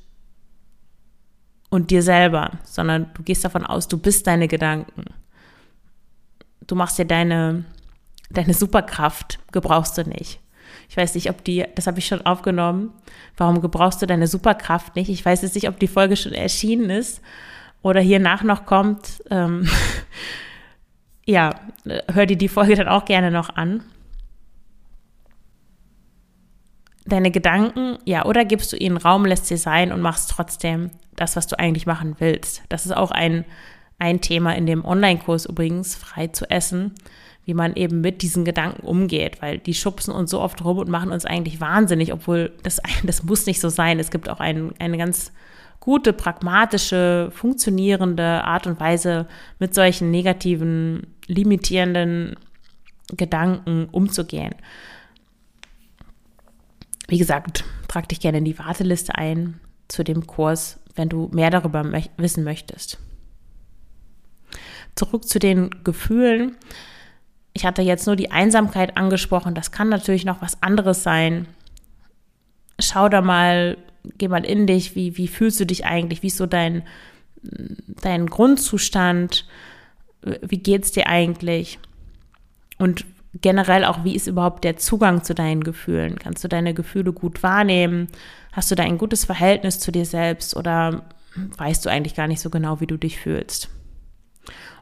und 1.70 1.90
dir 1.90 2.02
selber, 2.02 2.58
sondern 2.64 3.10
du 3.14 3.22
gehst 3.22 3.44
davon 3.44 3.64
aus, 3.64 3.88
du 3.88 3.96
bist 3.96 4.26
deine 4.26 4.48
Gedanken 4.48 5.04
du 6.70 6.76
machst 6.76 6.98
dir 6.98 7.04
deine, 7.04 7.64
deine 8.30 8.54
Superkraft, 8.54 9.38
gebrauchst 9.52 9.98
du 9.98 10.04
nicht. 10.04 10.40
Ich 10.88 10.96
weiß 10.96 11.14
nicht, 11.14 11.30
ob 11.30 11.44
die, 11.44 11.64
das 11.74 11.86
habe 11.86 11.98
ich 11.98 12.06
schon 12.06 12.24
aufgenommen. 12.26 12.92
Warum 13.36 13.60
gebrauchst 13.60 14.02
du 14.02 14.06
deine 14.06 14.26
Superkraft 14.26 14.96
nicht? 14.96 15.08
Ich 15.08 15.24
weiß 15.24 15.42
jetzt 15.42 15.54
nicht, 15.54 15.68
ob 15.68 15.78
die 15.78 15.88
Folge 15.88 16.16
schon 16.16 16.32
erschienen 16.32 16.90
ist 16.90 17.20
oder 17.82 18.00
hier 18.00 18.18
nach 18.18 18.42
noch 18.42 18.66
kommt. 18.66 19.22
Ähm, 19.30 19.68
ja, 21.26 21.54
hör 22.12 22.26
dir 22.26 22.36
die 22.36 22.48
Folge 22.48 22.76
dann 22.76 22.88
auch 22.88 23.04
gerne 23.04 23.30
noch 23.30 23.50
an. 23.56 23.82
Deine 27.10 27.30
Gedanken, 27.30 27.98
ja, 28.06 28.24
oder 28.24 28.44
gibst 28.46 28.72
du 28.72 28.76
ihnen 28.76 28.96
Raum, 28.96 29.26
lässt 29.26 29.46
sie 29.46 29.58
sein 29.58 29.92
und 29.92 30.00
machst 30.00 30.30
trotzdem 30.30 30.90
das, 31.16 31.36
was 31.36 31.46
du 31.46 31.58
eigentlich 31.58 31.86
machen 31.86 32.16
willst. 32.18 32.62
Das 32.70 32.86
ist 32.86 32.96
auch 32.96 33.10
ein 33.10 33.44
ein 34.00 34.20
Thema 34.20 34.56
in 34.56 34.66
dem 34.66 34.84
Online-Kurs 34.84 35.44
übrigens, 35.46 35.94
frei 35.94 36.28
zu 36.28 36.50
essen, 36.50 36.94
wie 37.44 37.54
man 37.54 37.74
eben 37.76 38.00
mit 38.00 38.22
diesen 38.22 38.44
Gedanken 38.44 38.84
umgeht, 38.84 39.42
weil 39.42 39.58
die 39.58 39.74
schubsen 39.74 40.12
uns 40.12 40.30
so 40.30 40.40
oft 40.40 40.64
rum 40.64 40.78
und 40.78 40.88
machen 40.88 41.12
uns 41.12 41.26
eigentlich 41.26 41.60
wahnsinnig, 41.60 42.12
obwohl 42.12 42.52
das, 42.62 42.80
das 43.04 43.22
muss 43.22 43.46
nicht 43.46 43.60
so 43.60 43.68
sein. 43.68 44.00
Es 44.00 44.10
gibt 44.10 44.28
auch 44.28 44.40
ein, 44.40 44.72
eine 44.78 44.96
ganz 44.96 45.32
gute, 45.80 46.12
pragmatische, 46.12 47.30
funktionierende 47.34 48.44
Art 48.44 48.66
und 48.66 48.80
Weise, 48.80 49.26
mit 49.58 49.74
solchen 49.74 50.10
negativen, 50.10 51.06
limitierenden 51.26 52.36
Gedanken 53.16 53.86
umzugehen. 53.92 54.54
Wie 57.10 57.18
gesagt, 57.18 57.64
trag 57.88 58.08
dich 58.08 58.20
gerne 58.20 58.38
in 58.38 58.44
die 58.44 58.58
Warteliste 58.58 59.14
ein 59.16 59.60
zu 59.88 60.02
dem 60.02 60.26
Kurs, 60.26 60.80
wenn 60.94 61.08
du 61.08 61.28
mehr 61.32 61.50
darüber 61.50 61.84
wissen 62.16 62.44
möchtest 62.44 62.98
zurück 64.94 65.26
zu 65.26 65.38
den 65.38 65.70
Gefühlen. 65.84 66.56
Ich 67.52 67.64
hatte 67.64 67.82
jetzt 67.82 68.06
nur 68.06 68.16
die 68.16 68.30
Einsamkeit 68.30 68.96
angesprochen. 68.96 69.54
Das 69.54 69.72
kann 69.72 69.88
natürlich 69.88 70.24
noch 70.24 70.42
was 70.42 70.62
anderes 70.62 71.02
sein. 71.02 71.48
Schau 72.78 73.08
da 73.08 73.20
mal, 73.20 73.76
geh 74.18 74.28
mal 74.28 74.44
in 74.44 74.66
dich. 74.66 74.94
Wie, 74.94 75.16
wie 75.16 75.28
fühlst 75.28 75.58
du 75.60 75.66
dich 75.66 75.84
eigentlich? 75.84 76.22
Wie 76.22 76.28
ist 76.28 76.36
so 76.36 76.46
dein, 76.46 76.82
deinen 77.42 78.28
Grundzustand, 78.28 79.46
wie 80.42 80.58
geht's 80.58 80.92
dir 80.92 81.06
eigentlich? 81.06 81.78
Und 82.78 83.04
generell 83.34 83.84
auch, 83.84 84.04
wie 84.04 84.16
ist 84.16 84.26
überhaupt 84.26 84.64
der 84.64 84.76
Zugang 84.76 85.22
zu 85.22 85.34
deinen 85.34 85.62
Gefühlen? 85.62 86.18
Kannst 86.18 86.42
du 86.42 86.48
deine 86.48 86.74
Gefühle 86.74 87.12
gut 87.12 87.42
wahrnehmen? 87.42 88.08
Hast 88.52 88.70
du 88.70 88.74
da 88.74 88.82
ein 88.82 88.98
gutes 88.98 89.24
Verhältnis 89.24 89.78
zu 89.78 89.92
dir 89.92 90.04
selbst 90.04 90.56
oder 90.56 91.04
weißt 91.56 91.84
du 91.84 91.90
eigentlich 91.90 92.16
gar 92.16 92.26
nicht 92.26 92.40
so 92.40 92.50
genau, 92.50 92.80
wie 92.80 92.86
du 92.86 92.96
dich 92.96 93.18
fühlst? 93.18 93.70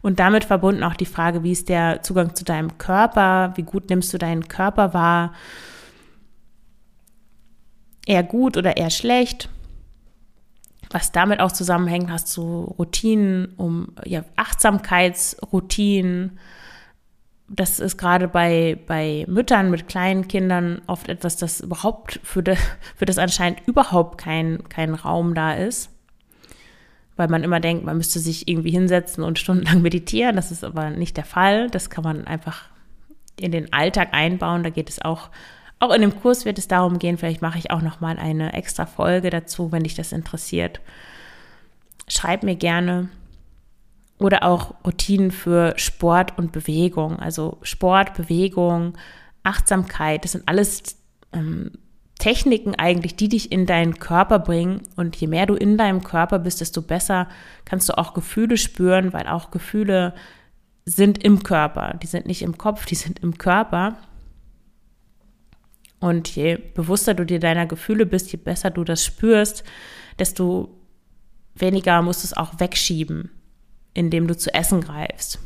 Und 0.01 0.21
damit 0.21 0.45
verbunden 0.45 0.85
auch 0.85 0.95
die 0.95 1.07
Frage, 1.07 1.43
wie 1.43 1.53
ist 1.53 1.69
der 1.69 2.03
Zugang 2.03 2.35
zu 2.35 2.45
deinem 2.45 2.79
Körper? 2.79 3.53
Wie 3.57 3.63
gut 3.63 3.91
nimmst 3.91 4.13
du 4.15 4.19
deinen 4.19 4.49
Körper 4.49 4.95
wahr? 4.95 5.35
Eher 8.07 8.23
gut 8.23 8.57
oder 8.57 8.77
eher 8.77 8.91
schlecht? 8.91 9.51
Was 10.91 11.13
damit 11.13 11.41
auch 11.41 11.53
zusammenhängt, 11.53 12.11
hast 12.11 12.35
du 12.37 12.63
Routinen, 12.79 13.53
um 13.57 13.89
ja, 14.07 14.25
Achtsamkeitsroutinen. 14.37 16.39
Das 17.49 17.81
ist 17.81 17.97
gerade 17.97 18.29
bei, 18.29 18.79
bei 18.87 19.25
Müttern 19.27 19.71
mit 19.71 19.89
kleinen 19.89 20.29
Kindern 20.29 20.83
oft 20.87 21.09
etwas, 21.09 21.37
das 21.37 21.61
überhaupt 21.61 22.21
für, 22.23 22.43
de, 22.43 22.57
für 22.97 23.07
das 23.07 23.19
anscheinend 23.19 23.67
überhaupt 23.67 24.19
kein, 24.19 24.69
kein 24.69 24.95
Raum 24.95 25.35
da 25.35 25.55
ist 25.55 25.91
weil 27.19 27.29
man 27.29 27.43
immer 27.43 27.59
denkt, 27.59 27.85
man 27.85 27.97
müsste 27.97 28.21
sich 28.21 28.47
irgendwie 28.47 28.71
hinsetzen 28.71 29.25
und 29.25 29.41
stundenlang 29.41 29.83
meditieren. 29.83 30.37
Das 30.37 30.53
ist 30.53 30.65
aber 30.65 30.91
nicht 30.91 31.17
der 31.17 31.25
Fall. 31.25 31.69
Das 31.69 31.91
kann 31.91 32.05
man 32.05 32.25
einfach 32.27 32.63
in 33.39 33.51
den 33.51 33.73
Alltag 33.73 34.11
einbauen. 34.13 34.63
Da 34.63 34.71
geht 34.71 34.89
es 34.89 35.03
auch, 35.03 35.29
auch 35.81 35.93
in 35.93 36.01
dem 36.01 36.19
Kurs 36.21 36.45
wird 36.45 36.59
es 36.59 36.69
darum 36.69 37.01
gehen. 37.01 37.19
Vielleicht 37.19 37.43
mache 37.43 37.59
ich 37.59 37.73
auch 37.73 37.83
noch 37.83 38.01
mal 38.01 38.19
eine 38.19 38.53
extra 38.53 38.87
Folge 38.87 39.31
dazu, 39.31 39.73
wenn 39.73 39.83
dich 39.83 39.97
das 39.97 40.13
interessiert. 40.13 40.81
Schreib 42.07 42.45
mir 42.45 42.55
gerne. 42.55 43.09
Oder 44.19 44.43
auch 44.43 44.75
Routinen 44.85 45.31
für 45.31 45.75
Sport 45.77 46.37
und 46.39 46.53
Bewegung. 46.53 47.19
Also 47.19 47.59
Sport, 47.63 48.15
Bewegung, 48.15 48.97
Achtsamkeit, 49.45 50.25
das 50.25 50.33
sind 50.33 50.49
alles 50.49 50.97
ähm, 51.33 51.73
Techniken 52.19 52.75
eigentlich, 52.75 53.15
die 53.15 53.29
dich 53.29 53.53
in 53.53 53.65
deinen 53.65 53.99
Körper 53.99 54.41
bringen. 54.41 54.83
Und 54.97 55.17
je 55.17 55.29
mehr 55.29 55.47
du 55.47 55.55
in 55.55 55.79
deinem 55.79 56.03
Körper 56.03 56.41
bist, 56.41 56.61
desto 56.61 56.83
besser 56.83 57.29
kannst 57.65 57.89
du 57.89 57.97
auch 57.97 58.13
Gefühle 58.13 58.57
spüren, 58.57 59.13
weil 59.13 59.29
auch 59.29 59.51
Gefühle 59.51 60.15
sind 60.85 61.23
im 61.23 61.43
Körper. 61.43 61.97
Die 62.03 62.07
sind 62.07 62.27
nicht 62.27 62.43
im 62.43 62.59
Kopf, 62.59 62.87
die 62.87 62.97
sind 62.97 63.21
im 63.21 63.39
Körper. 63.39 63.97
Und 66.01 66.35
je 66.35 66.57
bewusster 66.57 67.15
du 67.15 67.25
dir 67.25 67.41
deiner 67.41 67.67
Gefühle 67.67 68.07
bist, 68.07 68.33
je 68.33 68.39
besser 68.39 68.71
du 68.71 68.85
das 68.85 69.05
spürst, 69.05 69.65
desto 70.19 70.77
weniger 71.55 72.03
musst 72.03 72.23
du 72.23 72.27
es 72.27 72.37
auch 72.37 72.61
wegschieben, 72.61 73.31
indem 73.99 74.27
du 74.27 74.37
zu 74.37 74.53
essen 74.55 74.81
greifst. 74.81 75.39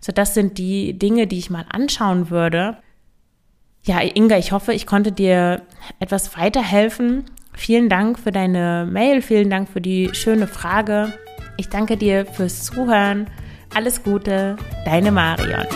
So, 0.00 0.12
das 0.12 0.34
sind 0.34 0.58
die 0.58 0.98
Dinge, 0.98 1.26
die 1.26 1.38
ich 1.38 1.50
mal 1.50 1.64
anschauen 1.68 2.30
würde, 2.30 2.78
ja, 3.86 4.00
Inga, 4.00 4.38
ich 4.38 4.52
hoffe, 4.52 4.72
ich 4.72 4.86
konnte 4.86 5.12
dir 5.12 5.62
etwas 6.00 6.36
weiterhelfen. 6.38 7.24
Vielen 7.52 7.88
Dank 7.88 8.18
für 8.18 8.32
deine 8.32 8.88
Mail, 8.90 9.20
vielen 9.20 9.50
Dank 9.50 9.68
für 9.68 9.80
die 9.80 10.10
schöne 10.14 10.46
Frage. 10.46 11.12
Ich 11.58 11.68
danke 11.68 11.96
dir 11.96 12.24
fürs 12.24 12.64
Zuhören. 12.64 13.26
Alles 13.74 14.02
Gute, 14.02 14.56
deine 14.86 15.12
Marion. 15.12 15.66